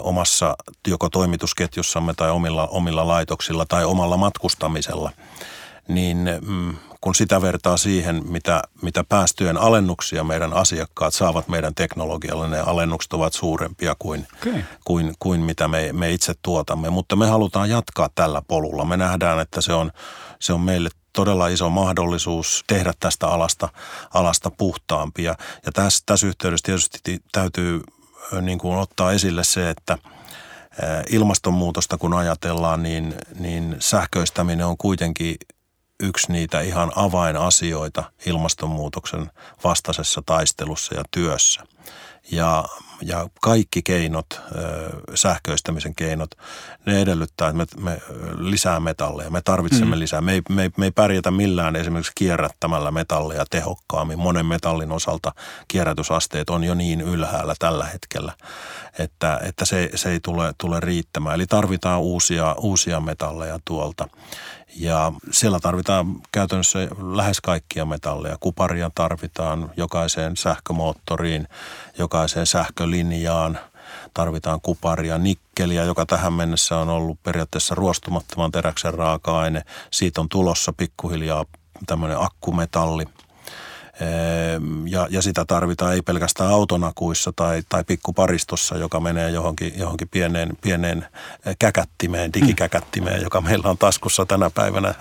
omassa 0.00 0.56
joko 0.88 1.10
toimitusketjussamme 1.10 2.14
tai 2.14 2.30
omilla, 2.30 2.66
omilla 2.66 3.08
laitoksilla 3.08 3.66
tai 3.66 3.84
omalla 3.84 4.16
matkustamisella, 4.16 5.10
niin 5.88 6.30
mm, 6.46 6.76
kun 7.04 7.14
sitä 7.14 7.42
vertaa 7.42 7.76
siihen, 7.76 8.22
mitä, 8.28 8.62
mitä 8.82 9.04
päästöjen 9.08 9.56
alennuksia 9.56 10.24
meidän 10.24 10.52
asiakkaat 10.52 11.14
saavat 11.14 11.48
meidän 11.48 11.74
teknologialla, 11.74 12.48
ne 12.48 12.60
alennukset 12.60 13.12
ovat 13.12 13.32
suurempia 13.32 13.96
kuin, 13.98 14.26
okay. 14.36 14.62
kuin, 14.84 15.14
kuin 15.18 15.40
mitä 15.40 15.68
me, 15.68 15.92
me 15.92 16.12
itse 16.12 16.32
tuotamme. 16.42 16.90
Mutta 16.90 17.16
me 17.16 17.26
halutaan 17.26 17.70
jatkaa 17.70 18.08
tällä 18.14 18.42
polulla. 18.48 18.84
Me 18.84 18.96
nähdään, 18.96 19.40
että 19.40 19.60
se 19.60 19.72
on, 19.72 19.92
se 20.40 20.52
on 20.52 20.60
meille 20.60 20.88
todella 21.12 21.48
iso 21.48 21.70
mahdollisuus 21.70 22.64
tehdä 22.66 22.92
tästä 23.00 23.28
alasta, 23.28 23.68
alasta 24.14 24.50
puhtaampia. 24.50 25.34
Ja 25.66 25.72
tässä, 25.72 26.02
tässä 26.06 26.26
yhteydessä 26.26 26.64
tietysti 26.66 27.18
täytyy 27.32 27.80
niin 28.40 28.58
kuin 28.58 28.78
ottaa 28.78 29.12
esille 29.12 29.44
se, 29.44 29.70
että 29.70 29.98
ilmastonmuutosta 31.10 31.98
kun 31.98 32.14
ajatellaan, 32.14 32.82
niin, 32.82 33.14
niin 33.38 33.76
sähköistäminen 33.78 34.66
on 34.66 34.76
kuitenkin 34.76 35.36
yksi 36.02 36.32
niitä 36.32 36.60
ihan 36.60 36.92
avainasioita 36.96 38.04
ilmastonmuutoksen 38.26 39.30
vastaisessa 39.64 40.22
taistelussa 40.26 40.94
ja 40.94 41.02
työssä. 41.10 41.62
Ja, 42.30 42.64
ja 43.02 43.28
kaikki 43.40 43.82
keinot, 43.82 44.26
sähköistämisen 45.14 45.94
keinot, 45.94 46.30
ne 46.86 47.02
edellyttää, 47.02 47.48
että 47.48 47.76
me, 47.78 47.90
me 47.90 48.00
lisää 48.38 48.80
metalleja. 48.80 49.30
Me 49.30 49.40
tarvitsemme 49.44 49.96
mm. 49.96 50.00
lisää. 50.00 50.20
Me 50.20 50.32
ei, 50.32 50.42
me, 50.48 50.62
ei, 50.62 50.70
me 50.76 50.84
ei 50.84 50.90
pärjätä 50.90 51.30
millään 51.30 51.76
esimerkiksi 51.76 52.12
kierrättämällä 52.14 52.90
metalleja 52.90 53.44
tehokkaammin. 53.50 54.18
Monen 54.18 54.46
metallin 54.46 54.92
osalta 54.92 55.32
kierrätysasteet 55.68 56.50
on 56.50 56.64
jo 56.64 56.74
niin 56.74 57.00
ylhäällä 57.00 57.54
tällä 57.58 57.84
hetkellä, 57.84 58.32
että, 58.98 59.40
että 59.42 59.64
se, 59.64 59.90
se 59.94 60.10
ei 60.10 60.20
tule, 60.20 60.54
tule 60.58 60.80
riittämään. 60.80 61.34
Eli 61.34 61.46
tarvitaan 61.46 62.00
uusia, 62.00 62.54
uusia 62.58 63.00
metalleja 63.00 63.58
tuolta. 63.64 64.08
Ja 64.76 65.12
siellä 65.30 65.60
tarvitaan 65.60 66.14
käytännössä 66.32 66.78
lähes 67.14 67.40
kaikkia 67.40 67.84
metalleja. 67.84 68.36
Kuparia 68.40 68.90
tarvitaan 68.94 69.70
jokaiseen 69.76 70.36
sähkömoottoriin, 70.36 71.48
jokaiseen 71.98 72.46
sähkölinjaan. 72.46 73.58
Tarvitaan 74.14 74.60
kuparia, 74.60 75.18
nikkeliä, 75.18 75.84
joka 75.84 76.06
tähän 76.06 76.32
mennessä 76.32 76.76
on 76.76 76.88
ollut 76.88 77.22
periaatteessa 77.22 77.74
ruostumattoman 77.74 78.52
teräksen 78.52 78.94
raaka-aine. 78.94 79.62
Siitä 79.90 80.20
on 80.20 80.28
tulossa 80.28 80.72
pikkuhiljaa 80.72 81.44
tämmöinen 81.86 82.20
akkumetalli. 82.20 83.04
Ja, 84.86 85.06
ja 85.10 85.22
sitä 85.22 85.44
tarvitaan 85.44 85.94
ei 85.94 86.02
pelkästään 86.02 86.50
autonakuissa 86.50 87.32
tai, 87.36 87.62
tai 87.68 87.84
pikkuparistossa, 87.84 88.76
joka 88.76 89.00
menee 89.00 89.30
johonkin, 89.30 89.72
johonkin 89.76 90.08
pieneen, 90.08 90.56
pieneen 90.60 91.06
käkättimeen, 91.58 92.32
digikäkättimeen, 92.32 93.22
joka 93.22 93.40
meillä 93.40 93.70
on 93.70 93.78
taskussa 93.78 94.26
tänä 94.26 94.50
päivänä 94.50 94.94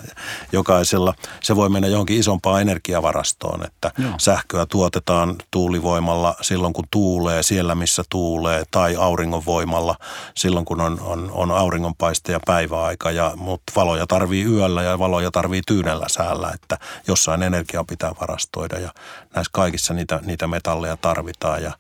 jokaisella. 0.52 1.14
Se 1.44 1.56
voi 1.56 1.70
mennä 1.70 1.88
johonkin 1.88 2.20
isompaan 2.20 2.62
energiavarastoon, 2.62 3.66
että 3.66 3.92
Joo. 3.98 4.12
sähköä 4.18 4.66
tuotetaan 4.66 5.36
tuulivoimalla 5.52 6.36
silloin, 6.42 6.74
kun 6.74 6.86
tuulee, 6.92 7.44
siellä 7.44 7.76
missä 7.76 8.04
tuulee, 8.10 8.64
tai 8.72 8.96
auringonvoimalla 8.96 9.96
silloin, 10.36 10.66
kun 10.66 10.82
on, 10.82 11.00
on, 11.00 11.32
on 11.34 11.52
auringonpaiste 11.52 12.32
ja 12.32 12.40
päiväaika. 12.46 13.12
Ja, 13.12 13.32
mutta 13.36 13.74
valoja 13.76 14.08
tarvii 14.08 14.44
yöllä 14.44 14.84
ja 14.84 15.00
valoja 15.00 15.32
tarvii 15.32 15.62
tyynellä 15.68 16.06
säällä, 16.10 16.52
että 16.54 16.78
jossain 17.08 17.44
energiaa 17.44 17.84
pitää 17.84 18.12
varastoida 18.22 18.83
ja 18.84 18.94
näissä 19.36 19.50
kaikissa 19.54 19.94
niitä, 19.94 20.20
niitä 20.26 20.48
metalleja 20.48 20.98
tarvitaan 20.98 21.64
ja, 21.64 21.72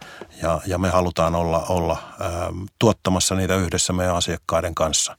ja, 0.41 0.61
ja 0.65 0.77
me 0.77 0.89
halutaan 0.89 1.35
olla, 1.35 1.65
olla 1.69 1.97
ää, 2.19 2.29
tuottamassa 2.79 3.35
niitä 3.35 3.55
yhdessä 3.55 3.93
meidän 3.93 4.15
asiakkaiden 4.15 4.75
kanssa 4.75 5.17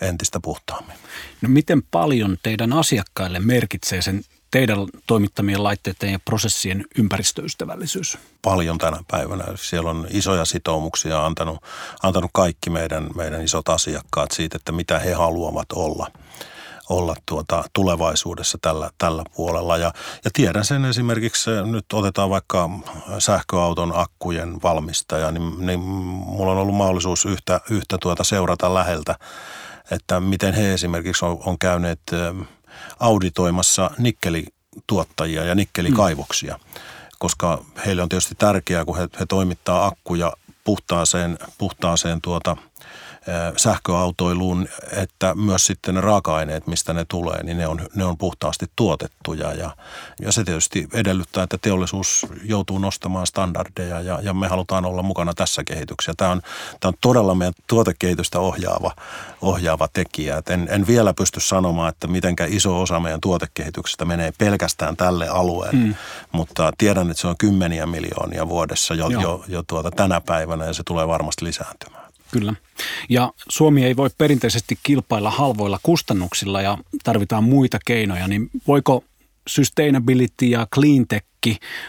entistä 0.00 0.40
puhtaammin. 0.42 0.96
No 1.40 1.48
miten 1.48 1.82
paljon 1.90 2.36
teidän 2.42 2.72
asiakkaille 2.72 3.40
merkitsee 3.40 4.02
sen 4.02 4.22
teidän 4.50 4.78
toimittamien 5.06 5.62
laitteiden 5.62 6.12
ja 6.12 6.18
prosessien 6.24 6.84
ympäristöystävällisyys? 6.98 8.18
Paljon 8.42 8.78
tänä 8.78 8.98
päivänä. 9.10 9.44
Siellä 9.54 9.90
on 9.90 10.06
isoja 10.10 10.44
sitoumuksia 10.44 11.26
antanut, 11.26 11.62
antanut 12.02 12.30
kaikki 12.34 12.70
meidän, 12.70 13.10
meidän 13.14 13.42
isot 13.42 13.68
asiakkaat 13.68 14.30
siitä, 14.30 14.56
että 14.56 14.72
mitä 14.72 14.98
he 14.98 15.12
haluavat 15.12 15.72
olla 15.72 16.10
olla 16.92 17.14
tuota 17.26 17.64
tulevaisuudessa 17.72 18.58
tällä, 18.62 18.90
tällä 18.98 19.24
puolella. 19.36 19.76
Ja, 19.76 19.92
ja 20.24 20.30
tiedän 20.32 20.64
sen 20.64 20.84
esimerkiksi, 20.84 21.50
nyt 21.64 21.84
otetaan 21.92 22.30
vaikka 22.30 22.70
sähköauton 23.18 23.92
akkujen 23.94 24.62
valmistaja, 24.62 25.32
niin, 25.32 25.66
niin 25.66 25.80
mulla 25.80 26.52
on 26.52 26.58
ollut 26.58 26.74
mahdollisuus 26.74 27.24
yhtä, 27.24 27.60
yhtä 27.70 27.98
tuota 28.00 28.24
seurata 28.24 28.74
läheltä, 28.74 29.14
että 29.90 30.20
miten 30.20 30.54
he 30.54 30.74
esimerkiksi 30.74 31.24
on, 31.24 31.38
on 31.46 31.58
käyneet 31.58 32.00
auditoimassa 33.00 33.90
nikkelituottajia 33.98 35.44
ja 35.44 35.54
nikkelikaivoksia, 35.54 36.54
mm. 36.54 36.80
koska 37.18 37.64
heille 37.86 38.02
on 38.02 38.08
tietysti 38.08 38.34
tärkeää, 38.38 38.84
kun 38.84 38.98
he, 38.98 39.08
he 39.20 39.26
toimittaa 39.26 39.86
akkuja 39.86 40.32
puhtaaseen, 40.64 41.38
puhtaaseen 41.58 42.20
tuota– 42.20 42.56
sähköautoiluun, 43.56 44.68
että 44.92 45.34
myös 45.34 45.66
sitten 45.66 45.94
ne 45.94 46.00
raaka-aineet, 46.00 46.66
mistä 46.66 46.92
ne 46.92 47.04
tulee, 47.08 47.42
niin 47.42 47.58
ne 47.58 47.66
on, 47.66 47.80
ne 47.94 48.04
on 48.04 48.18
puhtaasti 48.18 48.66
tuotettuja. 48.76 49.52
Ja, 49.52 49.76
ja 50.20 50.32
se 50.32 50.44
tietysti 50.44 50.88
edellyttää, 50.94 51.44
että 51.44 51.58
teollisuus 51.58 52.26
joutuu 52.44 52.78
nostamaan 52.78 53.26
standardeja 53.26 54.00
ja, 54.00 54.18
ja 54.22 54.34
me 54.34 54.48
halutaan 54.48 54.84
olla 54.84 55.02
mukana 55.02 55.34
tässä 55.34 55.64
kehityksessä. 55.64 56.14
Tämä 56.16 56.30
on, 56.30 56.42
tämä 56.80 56.88
on 56.88 56.94
todella 57.00 57.34
meidän 57.34 57.54
tuotekehitystä 57.66 58.40
ohjaava, 58.40 58.92
ohjaava 59.42 59.88
tekijä. 59.92 60.36
Et 60.36 60.50
en, 60.50 60.68
en 60.70 60.86
vielä 60.86 61.14
pysty 61.14 61.40
sanomaan, 61.40 61.88
että 61.88 62.06
mitenkä 62.06 62.46
iso 62.48 62.80
osa 62.80 63.00
meidän 63.00 63.20
tuotekehityksestä 63.20 64.04
menee 64.04 64.32
pelkästään 64.38 64.96
tälle 64.96 65.28
alueelle, 65.28 65.84
mm. 65.84 65.94
mutta 66.32 66.72
tiedän, 66.78 67.10
että 67.10 67.20
se 67.20 67.28
on 67.28 67.36
kymmeniä 67.38 67.86
miljoonia 67.86 68.48
vuodessa 68.48 68.94
jo, 68.94 69.08
jo, 69.08 69.44
jo 69.48 69.62
tuota 69.66 69.90
tänä 69.90 70.20
päivänä 70.20 70.64
ja 70.64 70.72
se 70.72 70.82
tulee 70.82 71.08
varmasti 71.08 71.44
lisääntymään. 71.44 72.01
Kyllä. 72.32 72.54
Ja 73.08 73.32
Suomi 73.48 73.84
ei 73.84 73.96
voi 73.96 74.10
perinteisesti 74.18 74.78
kilpailla 74.82 75.30
halvoilla 75.30 75.80
kustannuksilla 75.82 76.62
ja 76.62 76.78
tarvitaan 77.04 77.44
muita 77.44 77.78
keinoja, 77.86 78.28
niin 78.28 78.50
voiko 78.68 79.04
sustainability 79.48 80.46
ja 80.46 80.66
cleantech 80.74 81.26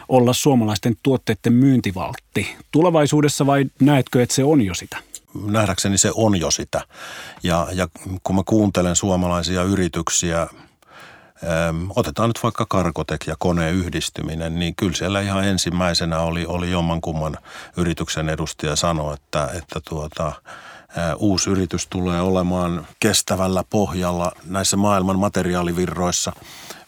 olla 0.09 0.33
suomalaisten 0.33 0.95
tuotteiden 1.03 1.53
myyntivaltti 1.53 2.55
tulevaisuudessa 2.71 3.45
vai 3.45 3.65
näetkö, 3.81 4.23
että 4.23 4.35
se 4.35 4.43
on 4.43 4.61
jo 4.61 4.73
sitä? 4.73 4.97
Nähdäkseni 5.45 5.97
se 5.97 6.11
on 6.15 6.39
jo 6.39 6.51
sitä. 6.51 6.81
Ja, 7.43 7.67
ja 7.71 7.87
kun 8.23 8.35
mä 8.35 8.41
kuuntelen 8.45 8.95
suomalaisia 8.95 9.63
yrityksiä, 9.63 10.47
otetaan 11.95 12.29
nyt 12.29 12.39
vaikka 12.43 12.65
Karkotek 12.69 13.21
ja 13.27 13.35
koneen 13.39 13.75
yhdistyminen, 13.75 14.59
niin 14.59 14.75
kyllä 14.75 14.93
siellä 14.93 15.21
ihan 15.21 15.43
ensimmäisenä 15.43 16.19
oli, 16.19 16.45
oli 16.45 16.71
jommankumman 16.71 17.37
yrityksen 17.77 18.29
edustaja 18.29 18.75
sanoa, 18.75 19.13
että, 19.13 19.49
että 19.57 19.79
tuota, 19.89 20.33
uusi 21.17 21.49
yritys 21.49 21.87
tulee 21.87 22.21
olemaan 22.21 22.87
kestävällä 22.99 23.63
pohjalla 23.69 24.31
näissä 24.45 24.77
maailman 24.77 25.19
materiaalivirroissa– 25.19 26.33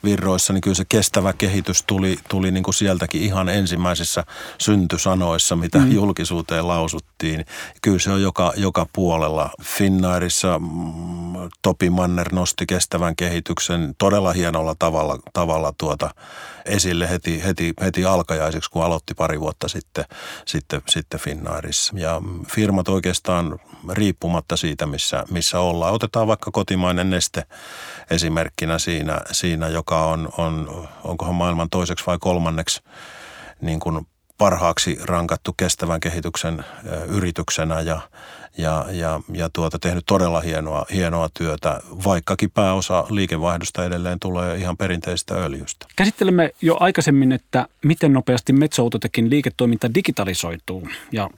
virroissa, 0.06 0.54
niin 0.54 0.62
kyllä 0.62 0.76
se 0.76 0.86
kestävä 0.90 1.34
kehitys 1.34 1.84
tuli, 1.88 2.18
tuli 2.30 2.52
niin 2.52 2.64
kuin 2.64 2.74
sieltäkin 2.74 3.22
ihan 3.22 3.50
ensimmäisissä 3.50 4.24
syntysanoissa, 4.62 5.56
mitä 5.56 5.78
mm. 5.78 5.92
julkisuuteen 5.92 6.68
lausuttiin. 6.68 7.46
Kyllä 7.82 8.00
se 8.00 8.12
on 8.12 8.22
joka, 8.22 8.54
joka 8.56 8.86
puolella. 8.94 9.50
Finnairissa 9.64 10.60
mm, 10.60 11.50
Topi 11.62 11.90
Manner 11.90 12.34
nosti 12.34 12.66
kestävän 12.66 13.16
kehityksen 13.16 13.96
todella 13.98 14.34
hienolla 14.34 14.76
tavalla, 14.80 15.20
tavalla 15.34 15.74
tuota 15.78 16.10
esille 16.66 17.10
heti, 17.10 17.44
heti, 17.44 17.74
heti 17.82 18.06
alkajaiseksi, 18.06 18.72
kun 18.72 18.84
aloitti 18.84 19.14
pari 19.14 19.40
vuotta 19.40 19.68
sitten, 19.68 20.06
sitten, 20.46 20.82
sitten 20.90 21.20
Finnairissa. 21.20 21.94
Ja 21.98 22.22
firmat 22.52 22.88
oikeastaan 22.88 23.60
riippumatta 23.92 24.58
siitä, 24.58 24.86
missä, 24.86 25.24
missä 25.30 25.60
ollaan. 25.60 25.94
Otetaan 25.94 26.28
vaikka 26.28 26.52
kotimainen 26.52 27.10
neste 27.10 27.44
esimerkkinä 28.10 28.80
siinä, 28.80 29.22
siinä 29.32 29.68
joka 29.68 29.95
on, 29.98 30.30
on, 30.38 30.88
onkohan 31.04 31.36
maailman 31.36 31.70
toiseksi 31.70 32.06
vai 32.06 32.18
kolmanneksi 32.20 32.82
niin 33.62 33.80
kuin 33.80 34.08
parhaaksi 34.38 34.98
rankattu 35.04 35.54
kestävän 35.54 36.00
kehityksen 36.00 36.66
yrityksenä 37.08 37.82
ja, 37.82 38.02
ja, 38.58 38.86
ja, 38.92 39.22
ja 39.34 39.50
tuota, 39.54 39.80
tehnyt 39.80 40.06
todella 40.06 40.42
hienoa, 40.42 40.86
hienoa 40.94 41.30
työtä, 41.34 41.80
vaikkakin 42.06 42.52
pääosa 42.52 43.06
liikevaihdosta 43.10 43.86
edelleen 43.86 44.20
tulee 44.20 44.58
ihan 44.58 44.78
perinteistä 44.78 45.34
öljystä. 45.34 45.86
Käsittelemme 45.96 46.52
jo 46.62 46.78
aikaisemmin, 46.80 47.32
että 47.32 47.68
miten 47.84 48.14
nopeasti 48.14 48.54
Metso-Autotekin 48.54 49.30
liiketoiminta 49.30 49.94
digitalisoituu 49.94 50.90
ja 51.12 51.30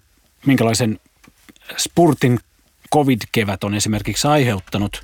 minkälaisen 0.46 1.00
spurtin 1.78 2.40
covid-kevät 2.94 3.64
on 3.64 3.76
esimerkiksi 3.76 4.28
aiheuttanut. 4.28 5.04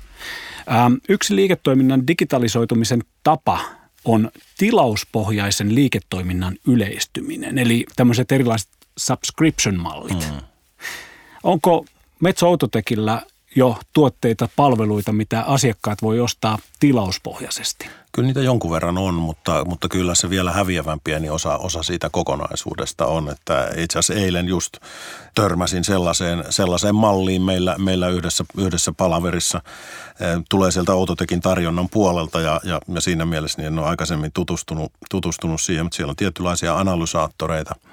Ähm, 0.70 0.94
yksi 1.08 1.36
liiketoiminnan 1.36 2.06
digitalisoitumisen 2.06 3.02
tapa 3.22 3.60
on 4.04 4.30
tilauspohjaisen 4.58 5.74
liiketoiminnan 5.74 6.56
yleistyminen, 6.66 7.58
eli 7.58 7.86
tämmöiset 7.96 8.32
erilaiset 8.32 8.68
subscription-mallit. 8.98 10.30
Mm. 10.32 10.40
Onko 11.42 11.84
Metso 12.20 12.46
Autotekillä 12.46 13.22
jo 13.56 13.78
tuotteita, 13.92 14.48
palveluita, 14.56 15.12
mitä 15.12 15.42
asiakkaat 15.42 16.02
voi 16.02 16.20
ostaa 16.20 16.58
tilauspohjaisesti? 16.80 17.86
Kyllä 18.14 18.26
niitä 18.26 18.40
jonkun 18.40 18.70
verran 18.70 18.98
on, 18.98 19.14
mutta, 19.14 19.64
mutta 19.64 19.88
kyllä 19.88 20.14
se 20.14 20.30
vielä 20.30 20.52
häviävän 20.52 21.00
pieni 21.04 21.30
osa, 21.30 21.56
osa 21.56 21.82
siitä 21.82 22.10
kokonaisuudesta 22.10 23.06
on. 23.06 23.28
Että 23.28 23.70
itse 23.76 23.98
asiassa 23.98 24.24
eilen 24.24 24.48
just 24.48 24.76
törmäsin 25.34 25.84
sellaiseen, 25.84 26.44
sellaiseen 26.50 26.94
malliin 26.94 27.42
meillä, 27.42 27.76
meillä 27.78 28.08
yhdessä, 28.08 28.44
yhdessä 28.58 28.92
palaverissa. 28.92 29.60
Tulee 30.48 30.70
sieltä 30.70 30.92
Autotekin 30.92 31.40
tarjonnan 31.40 31.88
puolelta 31.88 32.40
ja, 32.40 32.60
ja, 32.64 32.80
ja 32.94 33.00
siinä 33.00 33.24
mielessä 33.24 33.58
niin 33.62 33.66
en 33.66 33.78
ole 33.78 33.88
aikaisemmin 33.88 34.32
tutustunut, 34.34 34.92
tutustunut 35.10 35.60
siihen, 35.60 35.84
mutta 35.84 35.96
siellä 35.96 36.10
on 36.10 36.16
tietynlaisia 36.16 36.78
analysaattoreita– 36.78 37.74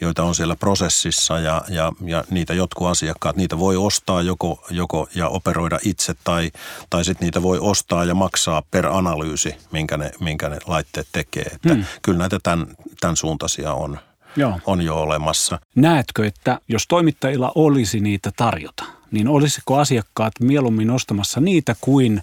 joita 0.00 0.24
on 0.24 0.34
siellä 0.34 0.56
prosessissa 0.56 1.38
ja, 1.38 1.62
ja, 1.68 1.92
ja 2.04 2.24
niitä 2.30 2.54
jotkut 2.54 2.88
asiakkaat, 2.88 3.36
niitä 3.36 3.58
voi 3.58 3.76
ostaa 3.76 4.22
joko, 4.22 4.64
joko 4.70 5.08
ja 5.14 5.28
operoida 5.28 5.78
itse 5.84 6.14
tai, 6.24 6.50
tai 6.90 7.04
sitten 7.04 7.26
niitä 7.26 7.42
voi 7.42 7.58
ostaa 7.58 8.04
ja 8.04 8.14
maksaa 8.14 8.62
per 8.70 8.86
analyysi, 8.86 9.54
minkä 9.72 9.96
ne, 9.96 10.10
minkä 10.20 10.48
ne 10.48 10.58
laitteet 10.66 11.08
tekee. 11.12 11.42
Että 11.42 11.74
hmm. 11.74 11.84
Kyllä 12.02 12.18
näitä 12.18 12.38
tämän, 12.42 12.66
tämän 13.00 13.16
suuntaisia 13.16 13.72
on, 13.72 13.98
Joo. 14.36 14.60
on 14.66 14.82
jo 14.82 14.96
olemassa. 14.96 15.58
Näetkö, 15.74 16.26
että 16.26 16.60
jos 16.68 16.86
toimittajilla 16.86 17.52
olisi 17.54 18.00
niitä 18.00 18.30
tarjota, 18.36 18.84
niin 19.10 19.28
olisiko 19.28 19.78
asiakkaat 19.78 20.32
mieluummin 20.40 20.90
ostamassa 20.90 21.40
niitä 21.40 21.76
kuin 21.80 22.22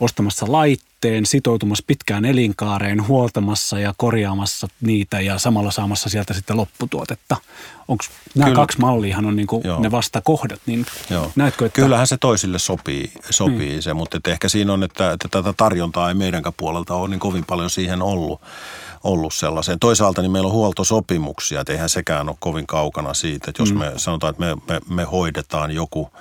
ostamassa 0.00 0.46
laitteen, 0.48 1.26
sitoutumassa 1.26 1.84
pitkään 1.86 2.24
elinkaareen, 2.24 3.08
huoltamassa 3.08 3.78
ja 3.78 3.94
korjaamassa 3.96 4.68
niitä 4.80 5.20
ja 5.20 5.38
samalla 5.38 5.70
saamassa 5.70 6.08
sieltä 6.08 6.34
sitten 6.34 6.56
lopputuotetta. 6.56 7.36
Onko 7.88 8.04
nämä 8.34 8.46
Kyllä. 8.46 8.56
kaksi 8.56 8.78
malliahan 8.80 9.26
on 9.26 9.36
niin 9.36 9.46
kuin 9.46 9.62
ne 9.78 9.90
vastakohdat, 9.90 10.60
niin 10.66 10.86
Joo. 11.10 11.32
näetkö, 11.36 11.66
että... 11.66 11.82
Kyllähän 11.82 12.06
se 12.06 12.16
toisille 12.16 12.58
sopii, 12.58 13.12
sopii 13.30 13.72
hmm. 13.72 13.82
se, 13.82 13.94
mutta 13.94 14.18
ehkä 14.26 14.48
siinä 14.48 14.72
on, 14.72 14.82
että, 14.82 15.12
että 15.12 15.28
tätä 15.30 15.54
tarjontaa 15.56 16.08
ei 16.08 16.14
meidänkään 16.14 16.54
puolelta 16.56 16.94
ole 16.94 17.08
niin 17.08 17.20
kovin 17.20 17.44
paljon 17.44 17.70
siihen 17.70 18.02
ollut 18.02 18.40
ollut 19.04 19.34
sellaiseen. 19.34 19.78
Toisaalta 19.78 20.22
niin 20.22 20.32
meillä 20.32 20.46
on 20.46 20.52
huoltosopimuksia, 20.52 21.60
että 21.60 21.72
eihän 21.72 21.88
sekään 21.88 22.28
ole 22.28 22.36
kovin 22.40 22.66
kaukana 22.66 23.14
siitä, 23.14 23.50
että 23.50 23.62
jos 23.62 23.72
mm. 23.72 23.78
me 23.78 23.92
sanotaan, 23.96 24.30
että 24.30 24.44
me, 24.44 24.56
me, 24.68 24.80
me 24.88 25.04
hoidetaan 25.04 25.70
joku– 25.70 26.10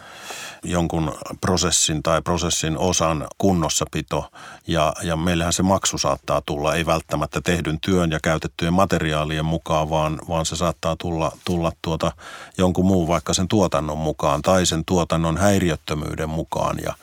jonkun 0.63 1.13
prosessin 1.41 2.03
tai 2.03 2.21
prosessin 2.21 2.77
osan 2.77 3.27
kunnossapito 3.37 4.31
ja, 4.67 4.93
ja 5.03 5.15
meillähän 5.15 5.53
se 5.53 5.63
maksu 5.63 5.97
saattaa 5.97 6.41
tulla, 6.45 6.75
ei 6.75 6.85
välttämättä 6.85 7.41
tehdyn 7.41 7.79
työn 7.79 8.11
ja 8.11 8.19
käytettyjen 8.23 8.73
materiaalien 8.73 9.45
mukaan, 9.45 9.89
vaan, 9.89 10.19
vaan 10.29 10.45
se 10.45 10.55
saattaa 10.55 10.95
tulla, 10.95 11.31
tulla 11.45 11.71
tuota 11.81 12.11
jonkun 12.57 12.85
muun 12.85 13.07
vaikka 13.07 13.33
sen 13.33 13.47
tuotannon 13.47 13.97
mukaan 13.97 14.41
tai 14.41 14.65
sen 14.65 14.85
tuotannon 14.85 15.37
häiriöttömyyden 15.37 16.29
mukaan 16.29 16.77
ja, 16.83 16.93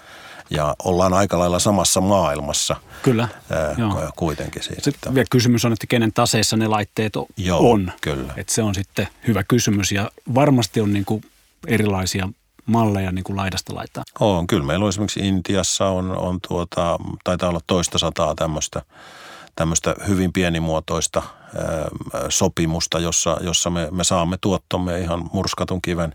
ja 0.51 0.75
ollaan 0.85 1.13
aika 1.13 1.39
lailla 1.39 1.59
samassa 1.59 2.01
maailmassa. 2.01 2.77
Kyllä. 3.03 3.29
Ää, 3.51 3.75
joo. 3.79 4.11
kuitenkin 4.17 4.63
siitä. 4.63 4.83
Sitten 4.83 5.15
vielä 5.15 5.27
kysymys 5.31 5.65
on, 5.65 5.73
että 5.73 5.87
kenen 5.87 6.13
taseessa 6.13 6.57
ne 6.57 6.69
laitteet 6.69 7.13
joo, 7.37 7.71
on. 7.73 7.93
Kyllä. 8.01 8.33
Että 8.37 8.55
se 8.55 8.63
on 8.63 8.75
sitten 8.75 9.09
hyvä 9.27 9.43
kysymys 9.45 9.93
ja 9.93 10.11
varmasti 10.35 10.81
on 10.81 10.93
niin 10.93 11.05
kuin 11.05 11.25
erilaisia 11.67 12.29
malleja 12.67 13.13
niin 13.13 13.25
kuin 13.25 13.37
laidasta 13.37 13.75
laittaa. 13.75 14.05
On, 14.21 14.47
kyllä 14.47 14.65
meillä 14.65 14.83
on 14.83 14.89
esimerkiksi 14.89 15.29
Intiassa 15.29 15.87
on, 15.87 16.17
on 16.17 16.39
tuota, 16.49 16.99
taitaa 17.25 17.49
olla 17.49 17.61
toista 17.67 17.99
sataa 17.99 18.35
tämmöistä, 18.35 18.83
tämmöistä 19.57 19.95
hyvin 20.09 20.33
pienimuotoista 20.33 21.23
ää, 21.23 21.89
sopimusta, 22.29 22.99
jossa, 22.99 23.37
jossa 23.41 23.71
me, 23.71 23.89
me 23.91 24.05
saamme 24.05 24.37
tuottomme 24.41 25.01
ihan 25.01 25.31
murskatun 25.33 25.83
kiven, 25.83 26.15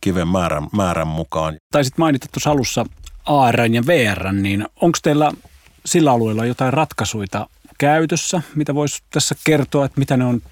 kiven 0.00 0.28
määrän, 0.28 0.68
määrän 0.72 1.08
mukaan. 1.08 1.56
Taisit 1.72 1.98
mainita 1.98 2.26
tuossa 2.32 2.50
alussa 2.50 2.86
AR 3.24 3.60
ja 3.60 3.86
VR, 3.86 4.32
niin 4.32 4.66
onko 4.80 4.98
teillä 5.02 5.32
sillä 5.86 6.12
alueella 6.12 6.46
jotain 6.46 6.72
ratkaisuja 6.72 7.46
käytössä, 7.78 8.42
mitä 8.54 8.74
voisi 8.74 9.02
tässä 9.10 9.34
kertoa, 9.44 9.84
että 9.84 9.98
mitä 9.98 10.16
ne 10.16 10.24
on 10.24 10.42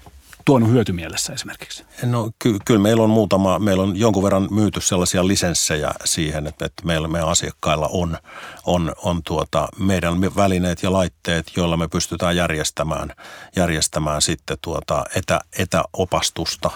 tuonut 0.45 0.69
hyötymielessä 0.69 1.33
esimerkiksi? 1.33 1.83
No 2.03 2.31
ky- 2.39 2.59
kyllä 2.65 2.79
meillä 2.79 3.03
on 3.03 3.09
muutama, 3.09 3.59
meillä 3.59 3.83
on 3.83 3.97
jonkun 3.97 4.23
verran 4.23 4.47
myyty 4.51 4.81
sellaisia 4.81 5.27
lisenssejä 5.27 5.91
siihen, 6.05 6.47
että, 6.47 6.65
että 6.65 6.85
meillä 6.85 7.07
meidän 7.07 7.29
asiakkailla 7.29 7.87
on, 7.87 8.17
on, 8.65 8.93
on 9.03 9.23
tuota 9.23 9.67
meidän 9.79 10.21
välineet 10.21 10.83
ja 10.83 10.91
laitteet, 10.91 11.51
joilla 11.55 11.77
me 11.77 11.87
pystytään 11.87 12.35
järjestämään, 12.35 13.09
järjestämään 13.55 14.21
sitten 14.21 14.57
tuota 14.61 15.05
etä, 15.15 15.39
etäopastusta 15.57 16.71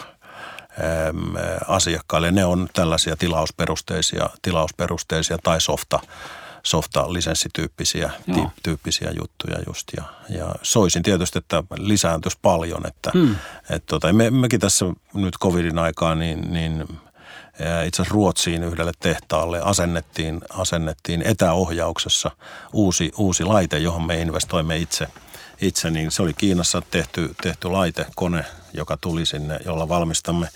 asiakkaille. 1.68 2.32
Ne 2.32 2.46
on 2.46 2.68
tällaisia 2.74 3.16
tilausperusteisia, 3.16 4.30
tilausperusteisia 4.42 5.38
tai 5.44 5.62
softa 5.62 6.00
softa-lisenssityyppisiä 6.64 8.12
tyyppisiä 8.64 9.12
juttuja 9.20 9.58
just. 9.68 9.88
Ja, 9.98 10.04
ja 10.30 10.56
soisin 10.62 11.04
tietysti, 11.04 11.40
että 11.40 11.64
lisääntyisi 11.78 12.38
paljon. 12.42 12.88
Että, 12.88 13.12
hmm. 13.14 13.36
et 13.70 13.86
tota, 13.86 14.14
me, 14.14 14.30
mekin 14.30 14.60
tässä 14.60 14.86
nyt 15.14 15.34
covidin 15.40 15.80
aikaa 15.80 16.16
niin, 16.16 16.54
niin 16.54 16.86
itse 17.86 18.02
asiassa 18.02 18.14
Ruotsiin 18.14 18.64
yhdelle 18.64 18.92
tehtaalle 19.00 19.62
asennettiin, 19.62 20.42
asennettiin 20.50 21.22
etäohjauksessa 21.22 22.32
uusi, 22.74 23.12
uusi 23.18 23.44
laite, 23.44 23.78
johon 23.78 24.08
me 24.08 24.22
investoimme 24.22 24.78
itse, 24.78 25.08
itse, 25.62 25.92
niin 25.92 26.12
se 26.12 26.22
oli 26.22 26.34
Kiinassa 26.34 26.82
tehty, 26.92 27.36
tehty 27.44 27.68
laite, 27.68 28.06
kone, 28.16 28.46
joka 28.74 28.98
tuli 28.98 29.26
sinne, 29.26 29.60
jolla 29.66 29.90
valmistamme 29.90 30.48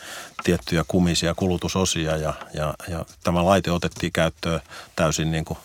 tiettyjä 0.43 0.83
kumisia 0.87 1.35
kulutusosia 1.35 2.17
ja, 2.17 2.33
ja, 2.53 2.73
ja 2.87 3.05
tämä 3.23 3.45
laite 3.45 3.71
otettiin 3.71 4.11
käyttöön 4.11 4.61
täysin 4.95 5.31
niin 5.31 5.45
kuin 5.45 5.57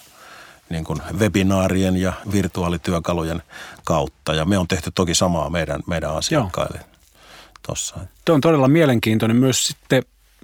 niin 0.69 0.85
kuin 0.85 1.03
webinaarien 1.19 1.97
ja 1.97 2.13
virtuaalityökalujen 2.33 3.43
kautta. 3.85 4.35
Ja 4.35 4.45
me 4.45 4.59
on 4.59 4.69
tehty 4.69 4.91
toki 4.95 5.15
samaa 5.15 5.51
meidän, 5.51 5.81
meidän 5.87 6.17
asiakkaille 6.17 6.81
tuossa. 7.67 7.97
Tuo 8.25 8.35
on 8.35 8.41
todella 8.41 8.69
mielenkiintoinen 8.69 9.37
myös 9.37 9.65
sitten 9.65 10.03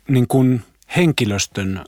niin 0.09 0.29
kuin 0.29 0.63
henkilöstön 0.97 1.85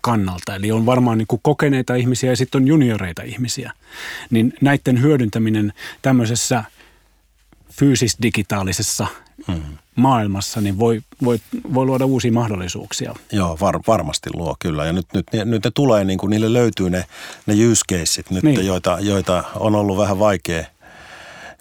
kannalta. 0.00 0.54
Eli 0.54 0.72
on 0.72 0.86
varmaan 0.86 1.18
niin 1.18 1.26
kuin 1.26 1.40
kokeneita 1.42 1.94
ihmisiä 1.94 2.30
ja 2.30 2.36
sitten 2.36 2.62
on 2.62 2.68
junioreita 2.68 3.22
ihmisiä. 3.22 3.72
Niin 4.30 4.54
näiden 4.60 5.02
hyödyntäminen 5.02 5.72
tämmöisessä 6.02 6.64
fyysis-digitaalisessa 7.72 9.06
mm. 9.48 9.62
maailmassa, 9.96 10.60
niin 10.60 10.78
voi, 10.78 11.00
voi, 11.24 11.38
voi 11.74 11.86
luoda 11.86 12.06
uusia 12.06 12.32
mahdollisuuksia. 12.32 13.14
Joo, 13.32 13.58
var, 13.60 13.80
varmasti 13.86 14.30
luo 14.34 14.56
kyllä. 14.58 14.86
Ja 14.86 14.92
nyt, 14.92 15.06
nyt, 15.14 15.26
nyt 15.44 15.64
ne 15.64 15.70
tulee, 15.74 16.04
niin 16.04 16.18
kuin 16.18 16.30
niille 16.30 16.52
löytyy 16.52 16.90
ne, 16.90 17.04
ne 17.46 17.54
use 17.66 17.82
caseit 17.92 18.30
nyt, 18.30 18.42
niin. 18.42 18.66
joita, 18.66 18.98
joita 19.00 19.44
on 19.54 19.74
ollut 19.74 19.98
vähän 19.98 20.18
vaikea– 20.18 20.64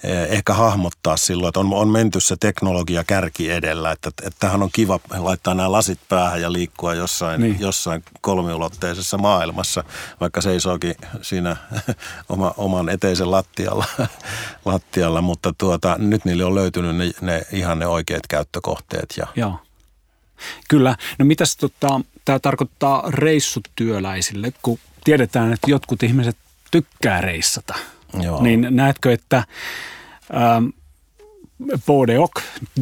ehkä 0.03 0.53
hahmottaa 0.53 1.17
silloin, 1.17 1.49
että 1.49 1.59
on, 1.59 1.73
on 1.73 1.87
menty 1.87 2.19
se 2.19 2.35
teknologia 2.39 3.03
kärki 3.03 3.51
edellä, 3.51 3.91
että, 3.91 4.09
että 4.09 4.39
tähän 4.39 4.63
on 4.63 4.69
kiva 4.73 4.99
laittaa 5.17 5.53
nämä 5.53 5.71
lasit 5.71 5.99
päähän 6.09 6.41
ja 6.41 6.53
liikkua 6.53 6.93
jossain, 6.93 7.41
niin. 7.41 7.57
jossain 7.59 8.03
kolmiulotteisessa 8.21 9.17
maailmassa, 9.17 9.83
vaikka 10.21 10.41
seisookin 10.41 10.95
siinä 11.21 11.55
oma, 12.29 12.53
oman 12.57 12.89
eteisen 12.89 13.31
lattialla, 13.31 13.85
lattialla 14.65 15.21
mutta 15.21 15.53
tuota, 15.57 15.95
nyt 15.99 16.25
niille 16.25 16.45
on 16.45 16.55
löytynyt 16.55 16.95
ne, 16.95 17.11
ne 17.21 17.41
ihan 17.51 17.79
ne 17.79 17.87
oikeat 17.87 18.27
käyttökohteet. 18.27 19.13
Ja, 19.17 19.27
Joo. 19.35 19.59
Kyllä. 20.69 20.95
No 21.19 21.25
mitäs 21.25 21.55
tota, 21.55 22.01
tämä 22.25 22.39
tarkoittaa 22.39 23.03
reissutyöläisille, 23.07 24.53
kun 24.61 24.79
tiedetään, 25.03 25.53
että 25.53 25.71
jotkut 25.71 26.03
ihmiset 26.03 26.37
tykkää 26.71 27.21
reissata– 27.21 27.73
Joo. 28.21 28.43
Niin 28.43 28.67
näetkö, 28.69 29.13
että 29.13 29.43
ähm, 30.34 30.65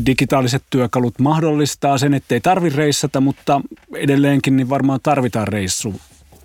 digitaaliset 0.05 0.63
työkalut 0.69 1.19
mahdollistaa 1.19 1.97
sen, 1.97 2.13
ettei 2.13 2.41
tarvi 2.41 2.69
reissata, 2.69 3.21
mutta 3.21 3.61
edelleenkin 3.95 4.57
niin 4.57 4.69
varmaan 4.69 4.99
tarvitaan 5.03 5.47
reissu 5.47 6.01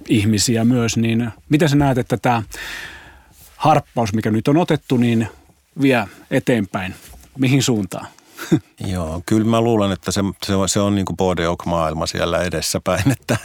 ihmisiä 0.08 0.64
myös, 0.64 0.96
niin 0.96 1.30
miten 1.48 1.68
sä 1.68 1.76
näet, 1.76 1.98
että 1.98 2.16
tämä 2.16 2.42
harppaus, 3.56 4.12
mikä 4.12 4.30
nyt 4.30 4.48
on 4.48 4.56
otettu, 4.56 4.96
niin 4.96 5.28
vie 5.82 6.04
eteenpäin? 6.30 6.94
Mihin 7.38 7.62
suuntaan? 7.62 8.06
Joo, 8.92 9.22
kyllä 9.26 9.44
mä 9.44 9.60
luulen, 9.60 9.92
että 9.92 10.12
se, 10.12 10.20
se, 10.46 10.52
se 10.66 10.80
on 10.80 10.94
niin 10.94 11.04
kuin 11.04 11.16
maailma 11.66 12.06
siellä 12.06 12.42
edessäpäin, 12.42 13.10
että, 13.20 13.36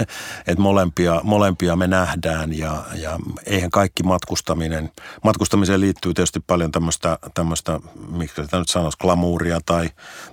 että 0.47 0.62
molempia, 0.62 1.21
molempia 1.23 1.75
me 1.75 1.88
nähdään 1.88 2.57
ja, 2.57 2.83
ja 2.95 3.19
eihän 3.45 3.69
kaikki 3.69 4.03
matkustaminen, 4.03 4.91
matkustamiseen 5.23 5.81
liittyy 5.81 6.13
tietysti 6.13 6.39
paljon 6.39 6.71
tämmöistä, 6.71 7.17
tämmöistä 7.33 7.79
miksi 8.09 8.43
sitä 8.43 8.59
nyt 8.59 8.69
sanoisi, 8.69 8.97
glamuuria 8.97 9.59
tai, 9.65 9.89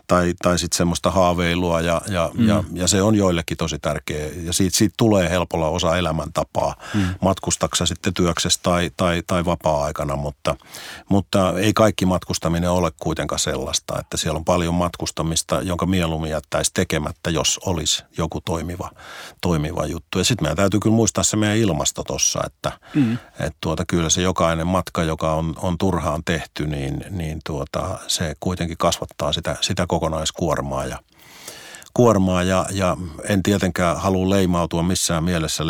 tai, 0.06 0.34
tai 0.42 0.58
sitten 0.58 0.76
semmoista 0.76 1.10
haaveilua 1.10 1.80
ja, 1.80 2.00
ja, 2.08 2.30
mm. 2.34 2.48
ja, 2.48 2.64
ja 2.72 2.88
se 2.88 3.02
on 3.02 3.14
joillekin 3.14 3.56
tosi 3.56 3.78
tärkeä 3.78 4.28
ja 4.42 4.52
siitä, 4.52 4.76
siitä 4.76 4.94
tulee 4.96 5.30
helpolla 5.30 5.68
osa 5.68 5.96
elämäntapaa 5.96 6.74
mm. 6.94 7.06
matkustaksa 7.20 7.86
sitten 7.86 8.14
työksessä 8.14 8.60
tai, 8.62 8.90
tai, 8.96 9.22
tai 9.26 9.44
vapaa-aikana, 9.44 10.16
mutta, 10.16 10.56
mutta 11.08 11.54
ei 11.58 11.72
kaikki 11.72 12.06
matkustaminen 12.06 12.70
ole 12.70 12.92
kuitenkaan 13.00 13.38
sellaista, 13.38 13.98
että 13.98 14.16
siellä 14.16 14.36
on 14.36 14.44
paljon 14.44 14.55
matkustamista, 14.74 15.62
jonka 15.62 15.86
mieluummin 15.86 16.30
jättäisi 16.30 16.70
tekemättä, 16.74 17.30
jos 17.30 17.60
olisi 17.66 18.04
joku 18.18 18.40
toimiva, 18.40 18.90
toimiva 19.40 19.86
juttu. 19.86 20.18
Ja 20.18 20.24
sitten 20.24 20.44
meidän 20.44 20.56
täytyy 20.56 20.80
kyllä 20.80 20.96
muistaa 20.96 21.24
se 21.24 21.36
meidän 21.36 21.56
ilmasto 21.56 22.02
tuossa, 22.02 22.40
että 22.46 22.72
mm. 22.94 23.18
et 23.40 23.56
tuota, 23.60 23.84
kyllä 23.88 24.10
se 24.10 24.22
jokainen 24.22 24.66
matka, 24.66 25.02
joka 25.02 25.32
on, 25.32 25.54
on 25.62 25.78
turhaan 25.78 26.22
tehty, 26.24 26.66
niin, 26.66 27.04
niin 27.10 27.38
tuota, 27.46 27.98
se 28.06 28.34
kuitenkin 28.40 28.78
kasvattaa 28.78 29.32
sitä, 29.32 29.56
sitä 29.60 29.86
kokonaiskuormaa 29.88 30.86
ja 30.86 30.98
kuormaa 31.96 32.42
ja, 32.42 32.66
ja 32.70 32.96
en 33.28 33.42
tietenkään 33.42 33.96
halua 33.96 34.30
leimautua 34.30 34.82
missään 34.82 35.24
mielessä 35.24 35.64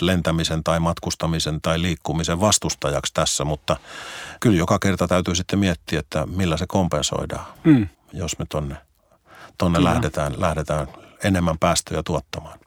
lentämisen 0.00 0.64
tai 0.64 0.80
matkustamisen 0.80 1.60
tai 1.62 1.82
liikkumisen 1.82 2.40
vastustajaksi 2.40 3.14
tässä, 3.14 3.44
mutta 3.44 3.76
kyllä 4.40 4.58
joka 4.58 4.78
kerta 4.78 5.08
täytyy 5.08 5.34
sitten 5.34 5.58
miettiä, 5.58 5.98
että 5.98 6.26
millä 6.26 6.56
se 6.56 6.66
kompensoidaan. 6.66 7.46
Mm 7.64 7.88
jos 8.12 8.38
me 8.38 8.46
tonne, 8.48 8.76
tonne 9.58 9.84
lähdetään, 9.84 10.40
lähdetään 10.40 10.88
enemmän 11.24 11.58
päästöjä 11.58 12.02
tuottamaan. 12.02 12.58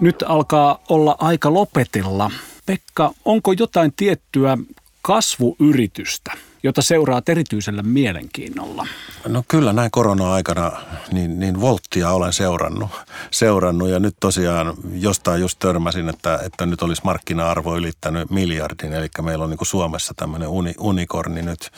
Nyt 0.00 0.24
alkaa 0.26 0.78
olla 0.88 1.16
aika 1.18 1.54
lopetella. 1.54 2.30
Pekka, 2.66 3.12
onko 3.24 3.52
jotain 3.52 3.92
tiettyä 3.96 4.58
kasvuyritystä, 5.02 6.32
jota 6.62 6.82
seuraat 6.82 7.28
erityisellä 7.28 7.82
mielenkiinnolla? 7.82 8.86
No 9.28 9.44
kyllä 9.48 9.72
näin 9.72 9.90
korona-aikana 9.90 10.72
niin, 11.12 11.40
niin 11.40 11.60
Volttia 11.60 12.10
olen 12.10 12.32
seurannut, 12.32 12.90
seurannut. 13.30 13.88
Ja 13.88 14.00
nyt 14.00 14.16
tosiaan 14.20 14.74
jostain 14.92 15.40
just 15.40 15.58
törmäsin, 15.58 16.08
että, 16.08 16.38
että 16.44 16.66
nyt 16.66 16.82
olisi 16.82 17.02
markkina-arvo 17.04 17.76
ylittänyt 17.76 18.30
miljardin, 18.30 18.92
eli 18.92 19.08
meillä 19.22 19.44
on 19.44 19.50
niin 19.50 19.58
kuin 19.58 19.68
Suomessa 19.68 20.14
tämmöinen 20.16 20.48
uni, 20.48 20.74
unikorni 20.78 21.42
nyt, 21.42 21.70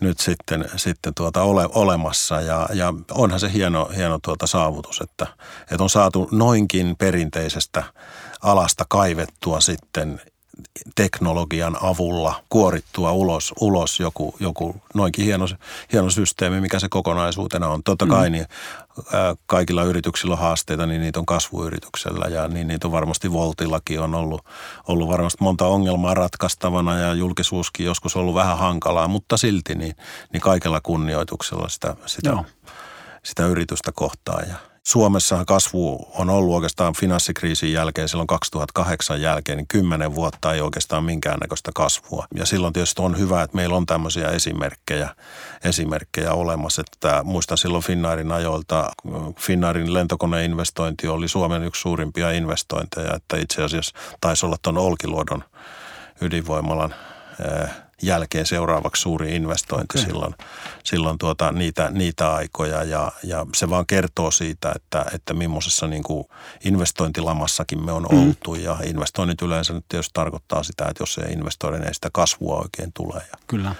nyt 0.00 0.18
sitten, 0.18 0.64
sitten 0.76 1.14
tuota 1.14 1.42
ole, 1.42 1.68
olemassa. 1.74 2.40
Ja, 2.40 2.68
ja 2.72 2.94
onhan 3.10 3.40
se 3.40 3.52
hieno, 3.52 3.90
hieno 3.96 4.18
tuota 4.22 4.46
saavutus, 4.46 5.00
että, 5.00 5.26
että 5.70 5.82
on 5.82 5.90
saatu 5.90 6.28
noinkin 6.30 6.96
perinteisestä 6.96 7.82
alasta 8.42 8.84
kaivettua 8.88 9.60
sitten 9.60 10.20
teknologian 10.94 11.76
avulla 11.82 12.42
kuorittua 12.48 13.12
ulos, 13.12 13.54
ulos 13.60 14.00
joku, 14.00 14.36
joku 14.40 14.76
noinkin 14.94 15.24
hieno, 15.24 15.46
hieno 15.92 16.10
systeemi, 16.10 16.60
mikä 16.60 16.78
se 16.78 16.88
kokonaisuutena 16.88 17.68
on. 17.68 17.82
Totta 17.82 18.06
kai 18.06 18.28
mm. 18.28 18.32
niin, 18.32 18.46
ää, 19.12 19.34
kaikilla 19.46 19.82
yrityksillä 19.82 20.32
on 20.32 20.38
haasteita, 20.38 20.86
niin 20.86 21.00
niitä 21.00 21.18
on 21.18 21.26
kasvuyrityksellä 21.26 22.26
ja 22.26 22.48
niin 22.48 22.68
niitä 22.68 22.88
on 22.88 22.92
varmasti 22.92 23.32
Voltillakin 23.32 24.00
on 24.00 24.14
ollut, 24.14 24.44
ollut 24.88 25.08
varmasti 25.08 25.44
monta 25.44 25.66
ongelmaa 25.66 26.14
ratkaistavana 26.14 26.98
ja 26.98 27.14
julkisuuskin 27.14 27.86
joskus 27.86 28.16
ollut 28.16 28.34
vähän 28.34 28.58
hankalaa, 28.58 29.08
mutta 29.08 29.36
silti 29.36 29.74
niin, 29.74 29.96
niin 30.32 30.40
kaikella 30.40 30.80
kunnioituksella 30.80 31.68
sitä, 31.68 31.96
sitä, 32.06 32.36
sitä 33.22 33.46
yritystä 33.46 33.92
kohtaan 33.94 34.48
ja– 34.48 34.54
Suomessahan 34.86 35.46
kasvu 35.46 36.08
on 36.18 36.30
ollut 36.30 36.54
oikeastaan 36.54 36.94
finanssikriisin 36.94 37.72
jälkeen, 37.72 38.08
silloin 38.08 38.26
2008 38.26 39.20
jälkeen, 39.20 39.58
niin 39.58 39.68
kymmenen 39.68 40.14
vuotta 40.14 40.52
ei 40.52 40.60
oikeastaan 40.60 41.04
minkäännäköistä 41.04 41.70
kasvua. 41.74 42.26
Ja 42.34 42.46
silloin 42.46 42.72
tietysti 42.72 43.02
on 43.02 43.18
hyvä, 43.18 43.42
että 43.42 43.56
meillä 43.56 43.76
on 43.76 43.86
tämmöisiä 43.86 44.28
esimerkkejä, 44.28 45.08
esimerkkejä 45.64 46.32
olemassa. 46.32 46.82
Että 46.92 47.22
muistan 47.24 47.58
silloin 47.58 47.84
Finnairin 47.84 48.32
ajoilta, 48.32 48.92
Finnairin 49.38 49.94
lentokoneinvestointi 49.94 51.08
oli 51.08 51.28
Suomen 51.28 51.64
yksi 51.64 51.80
suurimpia 51.80 52.30
investointeja, 52.30 53.14
että 53.14 53.36
itse 53.36 53.62
asiassa 53.62 53.96
taisi 54.20 54.46
olla 54.46 54.56
tuon 54.62 54.78
Olkiluodon 54.78 55.44
ydinvoimalan 56.20 56.94
jälkeen 58.06 58.46
seuraavaksi 58.46 59.02
suuri 59.02 59.36
investointi 59.36 59.98
okay. 59.98 60.10
silloin, 60.10 60.34
silloin 60.84 61.18
tuota, 61.18 61.52
niitä, 61.52 61.90
niitä 61.90 62.34
aikoja 62.34 62.82
ja, 62.82 63.12
ja 63.22 63.46
se 63.54 63.70
vaan 63.70 63.86
kertoo 63.86 64.30
siitä, 64.30 64.72
että, 64.76 65.06
että 65.14 65.34
millaisessa 65.34 65.86
niin 65.86 66.02
kuin 66.02 66.24
investointilamassakin 66.64 67.84
me 67.84 67.92
on 67.92 68.06
mm. 68.12 68.18
oltu 68.18 68.54
ja 68.54 68.78
investoinnit 68.84 69.42
yleensä 69.42 69.72
nyt 69.72 69.84
tietysti 69.88 70.10
tarkoittaa 70.14 70.62
sitä, 70.62 70.84
että 70.84 71.02
jos 71.02 71.14
se 71.14 71.22
investoiden 71.22 71.84
ei 71.84 71.94
sitä 71.94 72.08
kasvua 72.12 72.56
oikein 72.58 72.92
tule. 72.94 73.14
Ja 73.14 73.38
Kyllä. 73.46 73.74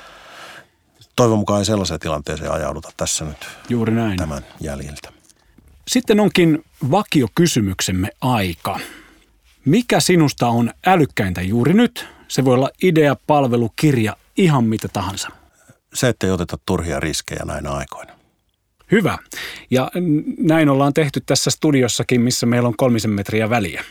Toivon 1.16 1.38
mukaan 1.38 1.58
ei 1.58 1.64
sellaiseen 1.64 2.00
tilanteeseen 2.00 2.52
ajauduta 2.52 2.92
tässä 2.96 3.24
nyt 3.24 3.46
Juuri 3.68 3.94
näin. 3.94 4.16
tämän 4.16 4.46
jäljiltä. 4.60 5.12
Sitten 5.88 6.20
onkin 6.20 6.64
vakiokysymyksemme 6.90 8.08
aika. 8.20 8.80
Mikä 9.64 10.00
sinusta 10.00 10.48
on 10.48 10.70
älykkäintä 10.86 11.42
juuri 11.42 11.74
nyt 11.74 12.13
se 12.28 12.44
voi 12.44 12.54
olla 12.54 12.70
idea, 12.82 13.16
palvelu, 13.26 13.70
kirja, 13.76 14.16
ihan 14.36 14.64
mitä 14.64 14.88
tahansa. 14.92 15.28
Se, 15.94 16.08
ettei 16.08 16.30
oteta 16.30 16.58
turhia 16.66 17.00
riskejä 17.00 17.42
näinä 17.44 17.70
aikoina. 17.70 18.12
Hyvä. 18.92 19.18
Ja 19.70 19.90
näin 20.38 20.68
ollaan 20.68 20.94
tehty 20.94 21.20
tässä 21.26 21.50
studiossakin, 21.50 22.20
missä 22.20 22.46
meillä 22.46 22.68
on 22.68 22.76
kolmisen 22.76 23.10
metriä 23.10 23.50
väliä. 23.50 23.84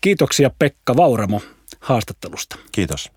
Kiitoksia 0.00 0.50
Pekka 0.58 0.96
Vauramo 0.96 1.40
haastattelusta. 1.80 2.56
Kiitos. 2.72 3.12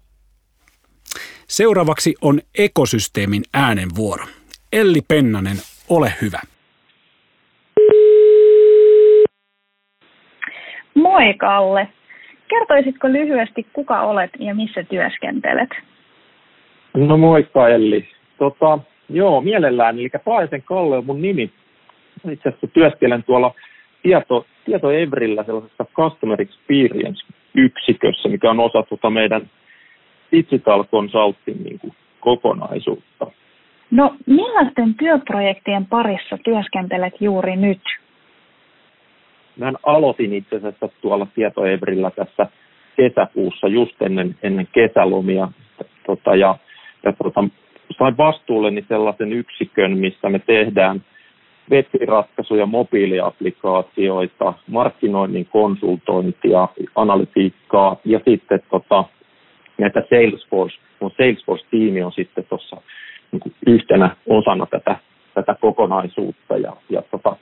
Seuraavaksi 1.48 2.16
on 2.22 2.42
ekosysteemin 2.58 3.44
äänenvuoro. 3.54 4.26
Elli 4.74 5.02
Pennanen, 5.08 5.58
ole 5.90 6.14
hyvä. 6.22 6.42
Moi 10.96 11.34
Kalle. 11.38 11.99
Kertoisitko 12.50 13.08
lyhyesti, 13.08 13.68
kuka 13.74 14.02
olet 14.02 14.32
ja 14.40 14.56
missä 14.56 14.84
työskentelet? 14.84 15.70
No 16.98 17.18
moikka 17.18 17.70
Elli. 17.70 18.08
Tota, 18.38 18.80
joo, 19.10 19.42
mielellään. 19.42 20.00
Eli 20.00 20.10
Paajasen 20.26 20.64
Kalle 20.64 20.98
on 20.98 21.06
mun 21.06 21.22
nimi. 21.22 21.52
Itse 22.32 22.50
asiassa 22.50 22.68
työskelen 22.68 23.24
tuolla 23.24 23.54
tieto, 24.04 24.46
tieto 24.66 24.92
Evrillä 24.92 25.44
sellaisessa 25.44 25.86
Customer 25.96 26.42
Experience-yksikössä, 26.42 28.30
mikä 28.30 28.50
on 28.50 28.60
osa 28.60 28.84
tuota 28.84 29.10
meidän 29.10 29.50
Digital 30.32 30.84
Consulting 30.84 31.64
niin 31.64 31.80
kuin, 31.80 31.94
kokonaisuutta. 32.20 33.28
No 33.92 34.16
millaisten 34.26 34.96
työprojektien 34.96 35.86
parissa 35.86 36.38
työskentelet 36.44 37.14
juuri 37.20 37.56
nyt? 37.56 37.82
Mä 39.60 39.74
aloitin 39.84 40.34
itse 40.34 40.56
asiassa 40.56 40.90
tuolla 41.02 41.28
Tietoevrillä 41.36 42.12
tässä 42.12 42.48
kesäkuussa 42.96 43.68
just 43.68 44.02
ennen, 44.02 44.36
ennen 44.44 44.68
kesälomia. 44.72 45.48
Tota, 46.06 46.36
ja, 46.36 46.58
ja 47.04 47.14
tota, 47.24 47.44
sain 47.98 48.18
vastuulleni 48.18 48.86
sellaisen 48.88 49.34
yksikön, 49.34 49.98
missä 49.98 50.30
me 50.30 50.40
tehdään 50.40 51.02
web-ratkaisuja, 51.72 52.66
mobiiliaplikaatioita, 52.66 54.54
markkinoinnin 54.68 55.46
konsultointia, 55.46 56.68
analytiikkaa 56.96 57.98
ja 58.06 58.20
sitten 58.26 58.60
tota, 58.70 59.04
näitä 59.78 60.00
Salesforce, 60.10 60.78
mun 61.00 61.12
Salesforce-tiimi 61.12 62.04
on 62.04 62.12
sitten 62.12 62.46
tuossa 62.50 62.82
niin 63.32 63.54
yhtenä 63.68 64.16
osana 64.28 64.66
tätä, 64.66 64.96
tätä 65.34 65.56
kokonaisuutta. 65.62 66.58
Ja, 66.58 66.74
ja 66.90 67.02
tota, 67.12 67.36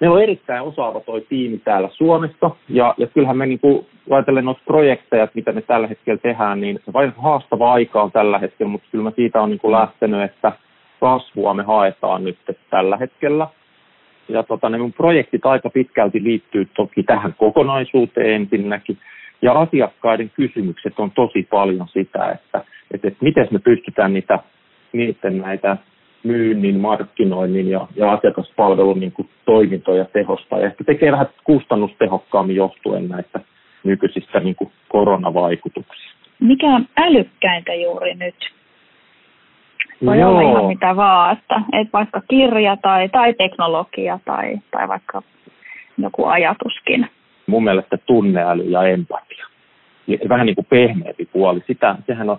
meillä 0.00 0.16
on 0.16 0.22
erittäin 0.22 0.62
osaava 0.62 1.00
toi 1.00 1.26
tiimi 1.28 1.58
täällä 1.58 1.88
Suomessa, 1.92 2.50
ja, 2.68 2.94
ja 2.98 3.06
kyllähän 3.06 3.36
me 3.36 3.46
niin 3.46 3.60
ajatellen 4.10 4.44
noita 4.44 4.60
projekteja, 4.64 5.28
mitä 5.34 5.52
me 5.52 5.62
tällä 5.62 5.86
hetkellä 5.86 6.18
tehdään, 6.18 6.60
niin 6.60 6.80
se 6.84 6.92
vain 6.92 7.12
haastava 7.16 7.72
aika 7.72 8.02
on 8.02 8.12
tällä 8.12 8.38
hetkellä, 8.38 8.72
mutta 8.72 8.88
kyllä 8.92 9.04
mä 9.04 9.10
siitä 9.16 9.42
on 9.42 9.50
niin 9.50 9.58
kuin 9.58 9.72
lähtenyt, 9.72 10.22
että 10.22 10.52
kasvua 11.00 11.54
me 11.54 11.62
haetaan 11.62 12.24
nyt 12.24 12.38
tällä 12.70 12.96
hetkellä. 12.96 13.48
Ja 14.28 14.42
tota, 14.42 14.68
ne 14.68 14.78
mun 14.78 14.92
projektit 14.92 15.46
aika 15.46 15.70
pitkälti 15.70 16.22
liittyy 16.22 16.68
toki 16.76 17.02
tähän 17.02 17.34
kokonaisuuteen 17.38 18.30
ensinnäkin, 18.30 18.98
ja 19.42 19.52
asiakkaiden 19.52 20.30
kysymykset 20.30 20.98
on 20.98 21.10
tosi 21.10 21.46
paljon 21.50 21.88
sitä, 21.88 22.30
että, 22.30 22.64
että, 22.94 23.08
että 23.08 23.24
miten 23.24 23.48
me 23.50 23.58
pystytään 23.58 24.12
niitä, 24.12 24.38
niiden 24.92 25.38
näitä 25.38 25.76
myynnin, 26.22 26.80
markkinoinnin 26.80 27.70
ja, 27.70 27.86
ja 27.96 28.12
asiakaspalvelun 28.12 29.00
niin 29.00 29.12
kuin 29.12 29.28
toimintoja 29.44 30.04
tehostaa. 30.04 30.58
Ja 30.58 30.66
ehkä 30.66 30.84
tekee 30.84 31.12
vähän 31.12 31.28
kustannustehokkaammin 31.44 32.56
johtuen 32.56 33.08
näistä 33.08 33.40
nykyisistä 33.84 34.40
niin 34.40 34.56
kuin 34.56 34.70
koronavaikutuksista. 34.88 36.18
Mikä 36.40 36.66
on 36.66 36.86
älykkäintä 36.96 37.74
juuri 37.74 38.14
nyt? 38.14 38.34
Voi 40.06 40.18
Joo. 40.18 40.30
olla 40.30 40.50
ihan 40.50 40.64
mitä 40.64 40.96
vaan, 40.96 41.38
että, 41.38 41.60
että 41.72 41.92
vaikka 41.92 42.22
kirja 42.30 42.76
tai, 42.76 43.08
tai 43.08 43.34
teknologia 43.34 44.18
tai, 44.24 44.58
tai 44.70 44.88
vaikka 44.88 45.22
joku 45.98 46.24
ajatuskin. 46.24 47.08
Mun 47.46 47.64
mielestä 47.64 47.96
tunneäly 47.96 48.62
ja 48.62 48.82
empatia. 48.82 49.46
Vähän 50.28 50.46
niin 50.46 50.54
kuin 50.54 50.66
pehmeämpi 50.70 51.28
puoli. 51.32 51.60
Sitä, 51.66 51.96
sehän 52.06 52.30
on 52.30 52.38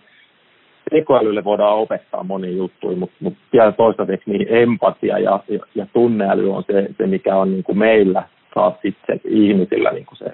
tekoälylle 0.90 1.44
voidaan 1.44 1.78
opettaa 1.78 2.24
monia 2.24 2.52
juttuja, 2.52 2.98
mutta, 2.98 3.16
mutta 3.20 3.40
vielä 3.54 3.72
toistaiseksi 3.72 4.30
niin 4.32 4.48
empatia 4.50 5.20
ja, 5.20 5.40
ja, 5.48 5.60
ja 5.76 5.86
tunneäly 5.94 6.54
on 6.54 6.64
se, 6.64 6.88
se, 6.98 7.08
mikä 7.08 7.36
on 7.36 7.52
niin 7.52 7.64
kuin 7.64 7.78
meillä 7.78 8.24
taas 8.54 8.74
sitten 8.82 9.22
ihmisillä 9.26 9.92
niin 9.92 10.06
kuin 10.06 10.18
se, 10.18 10.26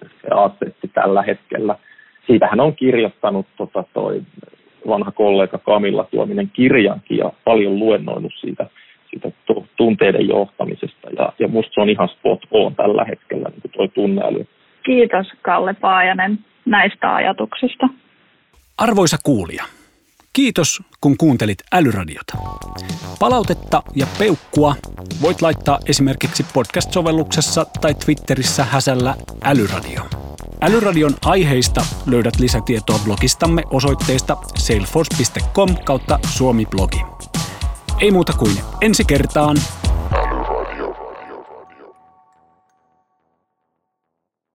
se 0.00 0.28
asetti 0.34 0.88
tällä 0.94 1.22
hetkellä. 1.22 1.76
Siitähän 2.26 2.60
on 2.60 2.76
kirjoittanut 2.76 3.46
tota, 3.56 3.84
toi 3.94 4.22
vanha 4.88 5.10
kollega 5.10 5.58
Kamilla 5.58 6.04
Tuominen 6.10 6.50
kirjankin 6.52 7.18
ja 7.18 7.32
paljon 7.44 7.78
luennoinut 7.78 8.32
siitä, 8.40 8.66
siitä 9.10 9.30
tunteiden 9.76 10.28
johtamisesta. 10.28 11.08
Ja, 11.18 11.32
ja 11.38 11.48
musta 11.48 11.70
se 11.74 11.80
on 11.80 11.88
ihan 11.88 12.08
spot 12.08 12.40
on 12.50 12.74
tällä 12.74 13.04
hetkellä 13.04 13.48
niin 13.48 13.72
tuo 13.72 13.88
tunneäly. 13.88 14.46
Kiitos 14.82 15.26
Kalle 15.42 15.74
Paajanen 15.74 16.38
näistä 16.64 17.14
ajatuksista. 17.14 17.88
Arvoisa 18.78 19.16
kuulija, 19.22 19.64
Kiitos, 20.32 20.82
kun 21.00 21.16
kuuntelit 21.16 21.58
Älyradiota. 21.72 22.36
Palautetta 23.18 23.82
ja 23.94 24.06
peukkua 24.18 24.74
voit 25.22 25.42
laittaa 25.42 25.78
esimerkiksi 25.86 26.46
podcast-sovelluksessa 26.54 27.66
tai 27.80 27.94
Twitterissä 27.94 28.64
häsällä 28.64 29.14
Älyradio. 29.42 30.02
Älyradion 30.60 31.14
aiheista 31.24 31.84
löydät 32.06 32.40
lisätietoa 32.40 32.98
blogistamme 33.04 33.62
osoitteesta 33.70 34.36
salesforce.com 34.58 35.76
kautta 35.84 36.18
suomi-blogi. 36.28 37.02
Ei 38.00 38.10
muuta 38.10 38.32
kuin 38.32 38.56
ensi 38.80 39.04
kertaan. 39.04 39.56